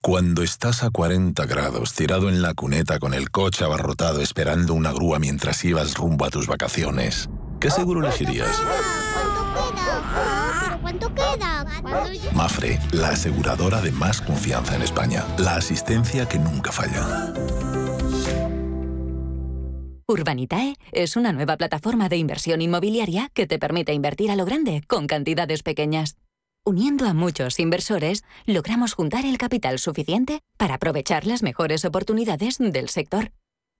[0.00, 4.92] Cuando estás a 40 grados tirado en la cuneta con el coche abarrotado esperando una
[4.92, 7.28] grúa mientras ibas rumbo a tus vacaciones.
[7.60, 8.62] ¿qué seguro elegirías?
[10.80, 11.55] ¿Cuánto queda?
[12.32, 15.24] Mafre, la aseguradora de más confianza en España.
[15.38, 17.32] La asistencia que nunca falla.
[20.08, 24.82] Urbanitae es una nueva plataforma de inversión inmobiliaria que te permite invertir a lo grande
[24.86, 26.16] con cantidades pequeñas.
[26.64, 32.88] Uniendo a muchos inversores, logramos juntar el capital suficiente para aprovechar las mejores oportunidades del
[32.88, 33.32] sector.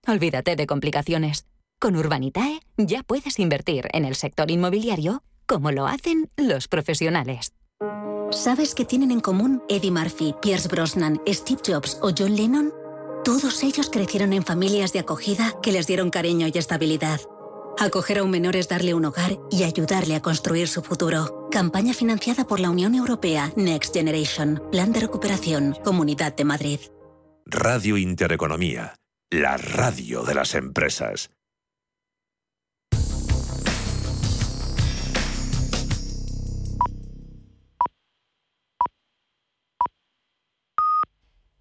[0.07, 1.47] Olvídate de complicaciones.
[1.81, 7.56] Con Urbanitae ya puedes invertir en el sector inmobiliario como lo hacen los profesionales.
[8.31, 12.73] ¿Sabes qué tienen en común Eddie Murphy, Pierce Brosnan, Steve Jobs o John Lennon?
[13.25, 17.21] Todos ellos crecieron en familias de acogida que les dieron cariño y estabilidad.
[17.79, 21.49] Acoger a un menor es darle un hogar y ayudarle a construir su futuro.
[21.51, 24.63] Campaña financiada por la Unión Europea Next Generation.
[24.73, 25.77] Plan de recuperación.
[25.85, 26.81] Comunidad de Madrid.
[27.45, 28.95] Radio Intereconomía.
[29.31, 31.31] La radio de las empresas.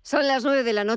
[0.08, 0.94] Son las nueve de la noche.